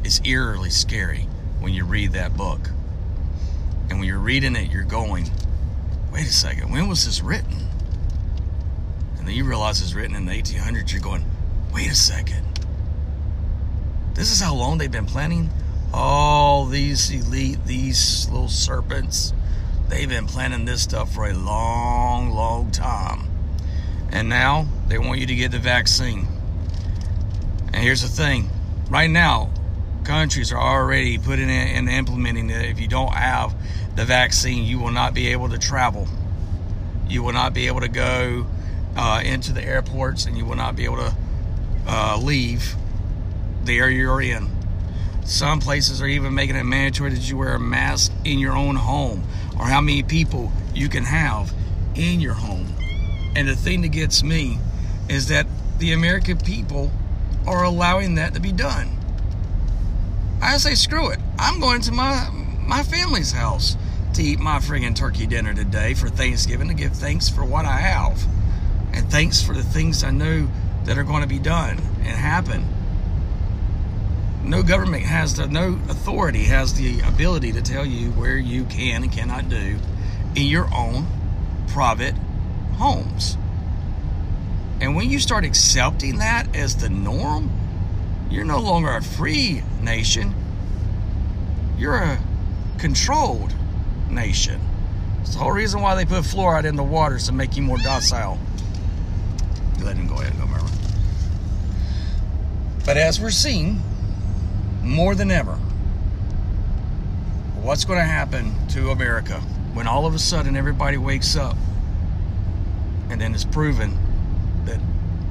It's 0.04 0.20
eerily 0.26 0.70
scary 0.70 1.28
when 1.60 1.74
you 1.74 1.86
read 1.86 2.12
that 2.14 2.36
book. 2.36 2.70
And 3.90 4.00
when 4.00 4.08
you're 4.08 4.20
reading 4.20 4.56
it, 4.56 4.72
you're 4.72 4.84
going, 4.84 5.32
wait 6.12 6.26
a 6.26 6.34
second, 6.34 6.72
when 6.72 6.88
was 6.88 7.06
this 7.06 7.22
written? 7.22 7.64
and 9.24 9.30
then 9.30 9.38
you 9.38 9.46
realize 9.46 9.82
it's 9.82 9.94
written 9.94 10.18
in 10.18 10.26
the 10.26 10.34
1800s, 10.34 10.92
you're 10.92 11.00
going, 11.00 11.24
wait 11.74 11.90
a 11.90 11.96
second. 11.96 12.44
This 14.14 14.32
is 14.32 14.40
how 14.40 14.54
long 14.54 14.78
they've 14.78 14.92
been 14.92 15.08
planning 15.08 15.50
all 15.94 16.66
these 16.66 17.12
elite, 17.12 17.66
these 17.66 18.30
little 18.30 18.48
serpents. 18.48 19.34
They've 19.90 20.10
been 20.10 20.28
planning 20.28 20.66
this 20.66 20.82
stuff 20.82 21.14
for 21.14 21.28
a 21.28 21.34
long, 21.34 22.32
long 22.32 22.72
time. 22.72 23.30
And 24.12 24.30
now 24.30 24.68
they 24.88 24.98
want 24.98 25.20
you 25.20 25.28
to 25.28 25.36
get 25.36 25.52
the 25.52 25.60
vaccine. 25.60 26.28
And 27.74 27.84
here's 27.84 28.02
the 28.02 28.08
thing 28.08 28.50
right 28.90 29.10
now, 29.10 29.52
countries 30.04 30.52
are 30.52 30.60
already 30.60 31.18
putting 31.18 31.50
in 31.50 31.50
and 31.50 31.90
implementing 31.90 32.48
that 32.48 32.66
if 32.66 32.80
you 32.80 32.88
don't 32.88 33.14
have 33.14 33.56
the 33.96 34.06
vaccine, 34.06 34.64
you 34.64 34.80
will 34.80 34.92
not 34.92 35.14
be 35.14 35.28
able 35.28 35.50
to 35.50 35.58
travel. 35.58 36.08
You 37.08 37.24
will 37.24 37.34
not 37.34 37.54
be 37.54 37.68
able 37.68 37.82
to 37.82 37.88
go 37.88 38.46
uh, 38.96 39.22
into 39.24 39.54
the 39.54 39.64
airports 39.64 40.26
and 40.26 40.38
you 40.38 40.46
will 40.46 40.56
not 40.56 40.76
be 40.76 40.86
able 40.86 40.98
to 40.98 41.16
uh, 41.88 42.20
leave 42.22 42.76
the 43.64 43.78
area 43.78 44.00
you're 44.00 44.22
in. 44.22 44.50
Some 45.26 45.60
places 45.60 46.02
are 46.02 46.08
even 46.08 46.34
making 46.34 46.56
it 46.56 46.64
mandatory 46.64 47.12
that 47.12 47.30
you 47.30 47.38
wear 47.38 47.56
a 47.56 47.60
mask 47.60 48.12
in 48.26 48.40
your 48.40 48.56
own 48.56 48.76
home 48.76 49.24
or 49.58 49.66
how 49.66 49.80
many 49.80 50.04
people 50.04 50.52
you 50.74 50.90
can 50.90 51.04
have 51.04 51.54
in 51.96 52.20
your 52.20 52.34
home. 52.34 52.68
And 53.36 53.48
the 53.48 53.56
thing 53.56 53.82
that 53.82 53.90
gets 53.90 54.24
me 54.24 54.60
is 55.10 55.28
that 55.30 55.48
the 55.80 55.94
American 55.94 56.38
people 56.38 56.92
are 57.48 57.64
allowing 57.64 58.16
that 58.16 58.34
to 58.34 58.40
be 58.40 58.52
done. 58.52 58.98
I 60.42 60.58
say, 60.58 60.76
screw 60.76 61.10
it. 61.10 61.20
I'm 61.40 61.60
going 61.60 61.82
to 61.82 61.92
my 61.92 62.30
my 62.66 62.84
family's 62.84 63.32
house 63.32 63.78
to 64.14 64.24
eat 64.24 64.40
my 64.40 64.58
friggin' 64.58 64.96
turkey 64.96 65.26
dinner 65.26 65.54
today 65.54 65.94
for 65.94 66.08
Thanksgiving 66.08 66.68
to 66.68 66.74
give 66.74 66.94
thanks 66.94 67.30
for 67.30 67.44
what 67.44 67.66
I 67.66 67.78
have 67.78 68.24
and 68.94 69.10
thanks 69.10 69.42
for 69.42 69.54
the 69.54 69.64
things 69.64 70.04
I 70.04 70.12
know 70.12 70.48
that 70.86 70.98
are 70.98 71.04
going 71.04 71.22
to 71.22 71.28
be 71.28 71.40
done 71.40 71.78
and 72.00 72.18
happen. 72.18 72.68
No 74.44 74.62
government 74.62 75.04
has 75.04 75.36
the, 75.36 75.48
no 75.48 75.80
authority 75.90 76.44
has 76.44 76.74
the 76.74 77.00
ability 77.02 77.54
to 77.54 77.62
tell 77.62 77.86
you 77.86 78.12
where 78.12 78.38
you 78.38 78.66
can 78.66 79.04
and 79.04 79.12
cannot 79.12 79.48
do 79.48 79.78
in 80.36 80.48
your 80.48 80.68
own 80.74 81.08
private 81.70 82.16
homes. 82.76 83.38
And 84.82 84.96
when 84.96 85.10
you 85.10 85.20
start 85.20 85.46
accepting 85.46 86.18
that 86.18 86.54
as 86.56 86.76
the 86.76 86.90
norm, 86.90 87.50
you're 88.30 88.44
no 88.44 88.60
longer 88.60 88.92
a 88.92 89.02
free 89.02 89.64
nation. 89.82 90.36
You're 91.78 91.96
a 91.96 92.20
controlled 92.80 93.54
nation. 94.10 94.60
It's 95.22 95.34
the 95.34 95.40
whole 95.40 95.52
reason 95.52 95.82
why 95.82 95.96
they 95.96 96.04
put 96.04 96.24
fluoride 96.26 96.66
in 96.66 96.76
the 96.76 96.84
water 96.84 97.16
is 97.16 97.28
to 97.28 97.32
make 97.32 97.56
you 97.56 97.62
more 97.62 97.78
docile 97.78 98.38
let 99.84 99.96
him 99.96 100.08
go 100.08 100.16
ahead 100.16 100.32
and 100.34 100.42
go, 100.42 100.48
Merlin. 100.48 100.72
But 102.86 102.98
as 102.98 103.20
we're 103.20 103.32
seeing, 103.32 103.82
more 104.82 105.16
than 105.16 105.32
ever, 105.32 105.56
what's 107.62 107.86
going 107.86 108.00
to 108.00 108.06
happen 108.06 108.54
to 108.70 108.90
America 108.90 109.40
when 109.74 109.88
all 109.88 110.06
of 110.06 110.14
a 110.14 110.20
sudden 110.20 110.56
everybody 110.56 110.98
wakes 110.98 111.36
up 111.36 111.56
and 113.10 113.20
then 113.20 113.34
it's 113.34 113.46
proven 113.46 113.98
that 114.66 114.80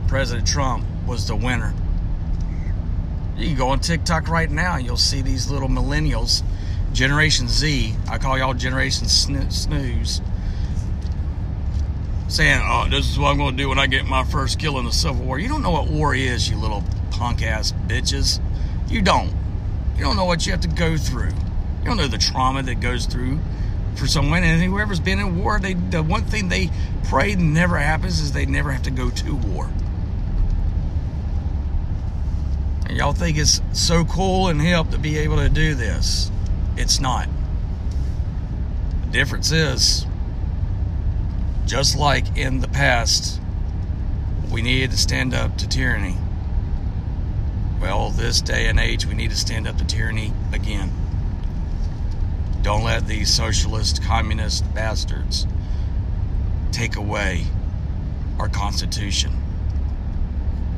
President 0.08 0.46
Trump 0.46 0.84
was 1.06 1.26
the 1.28 1.36
winner? 1.36 1.74
You 3.36 3.48
can 3.48 3.56
go 3.56 3.68
on 3.68 3.80
TikTok 3.80 4.28
right 4.28 4.50
now 4.50 4.76
you'll 4.76 4.96
see 4.96 5.20
these 5.20 5.50
little 5.50 5.68
millennials, 5.68 6.42
Generation 6.92 7.48
Z, 7.48 7.94
I 8.08 8.18
call 8.18 8.38
y'all 8.38 8.54
Generation 8.54 9.08
Snooze 9.08 10.22
saying, 12.32 12.60
"Oh, 12.64 12.86
this 12.88 13.08
is 13.10 13.18
what 13.18 13.28
I'm 13.28 13.38
going 13.38 13.56
to 13.56 13.62
do 13.62 13.68
when 13.68 13.78
I 13.78 13.86
get 13.86 14.06
my 14.06 14.24
first 14.24 14.58
kill 14.58 14.78
in 14.78 14.84
the 14.84 14.92
Civil 14.92 15.24
War." 15.24 15.38
You 15.38 15.48
don't 15.48 15.62
know 15.62 15.70
what 15.70 15.88
war 15.88 16.14
is, 16.14 16.48
you 16.48 16.56
little 16.56 16.82
punk 17.10 17.42
ass 17.42 17.72
bitches. 17.86 18.40
You 18.88 19.02
don't. 19.02 19.32
You 19.96 20.04
don't 20.04 20.16
know 20.16 20.24
what 20.24 20.46
you 20.46 20.52
have 20.52 20.62
to 20.62 20.68
go 20.68 20.96
through. 20.96 21.30
You 21.30 21.84
don't 21.84 21.96
know 21.96 22.08
the 22.08 22.18
trauma 22.18 22.62
that 22.62 22.80
goes 22.80 23.06
through 23.06 23.38
for 23.96 24.06
someone. 24.06 24.42
And 24.42 24.62
whoever's 24.62 25.00
been 25.00 25.18
in 25.18 25.42
war, 25.42 25.58
they 25.60 25.74
the 25.74 26.02
one 26.02 26.24
thing 26.24 26.48
they 26.48 26.70
pray 27.04 27.34
never 27.34 27.76
happens 27.76 28.20
is 28.20 28.32
they 28.32 28.46
never 28.46 28.72
have 28.72 28.82
to 28.84 28.90
go 28.90 29.10
to 29.10 29.34
war. 29.34 29.70
And 32.86 32.96
y'all 32.96 33.12
think 33.12 33.36
it's 33.36 33.60
so 33.72 34.04
cool 34.04 34.48
and 34.48 34.60
hip 34.60 34.90
to 34.90 34.98
be 34.98 35.18
able 35.18 35.36
to 35.36 35.48
do 35.48 35.74
this. 35.74 36.30
It's 36.76 37.00
not. 37.00 37.28
The 39.04 39.10
difference 39.10 39.52
is 39.52 40.06
just 41.66 41.96
like 41.96 42.36
in 42.36 42.60
the 42.60 42.68
past, 42.68 43.40
we 44.50 44.62
needed 44.62 44.90
to 44.90 44.96
stand 44.96 45.34
up 45.34 45.56
to 45.58 45.68
tyranny. 45.68 46.16
Well, 47.80 48.10
this 48.10 48.40
day 48.40 48.68
and 48.68 48.78
age, 48.78 49.06
we 49.06 49.14
need 49.14 49.30
to 49.30 49.36
stand 49.36 49.66
up 49.66 49.78
to 49.78 49.84
tyranny 49.84 50.32
again. 50.52 50.92
Don't 52.62 52.84
let 52.84 53.06
these 53.06 53.32
socialist, 53.32 54.02
communist 54.04 54.72
bastards 54.74 55.46
take 56.70 56.96
away 56.96 57.44
our 58.38 58.48
Constitution 58.48 59.32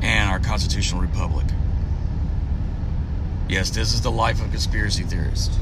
and 0.01 0.29
our 0.29 0.39
constitutional 0.39 1.01
republic. 1.01 1.45
Yes, 3.47 3.69
this 3.69 3.93
is 3.93 4.01
the 4.01 4.11
life 4.11 4.41
of 4.43 4.49
conspiracy 4.49 5.03
theorists. 5.03 5.57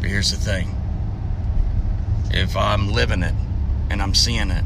But 0.00 0.10
here's 0.10 0.30
the 0.30 0.36
thing 0.36 0.76
if 2.30 2.56
I'm 2.56 2.92
living 2.92 3.22
it, 3.22 3.34
and 3.90 4.00
I'm 4.00 4.14
seeing 4.14 4.50
it 4.50 4.64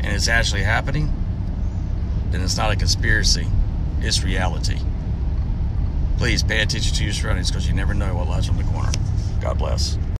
and 0.00 0.14
it's 0.14 0.28
actually 0.28 0.62
happening, 0.62 1.12
then 2.30 2.40
it's 2.40 2.56
not 2.56 2.70
a 2.70 2.76
conspiracy, 2.76 3.46
it's 4.00 4.22
reality. 4.22 4.78
Please 6.18 6.42
pay 6.42 6.60
attention 6.60 6.94
to 6.94 7.04
your 7.04 7.12
surroundings 7.12 7.50
because 7.50 7.66
you 7.66 7.74
never 7.74 7.94
know 7.94 8.14
what 8.14 8.28
lies 8.28 8.48
on 8.48 8.56
the 8.56 8.64
corner. 8.64 8.92
God 9.40 9.58
bless. 9.58 9.98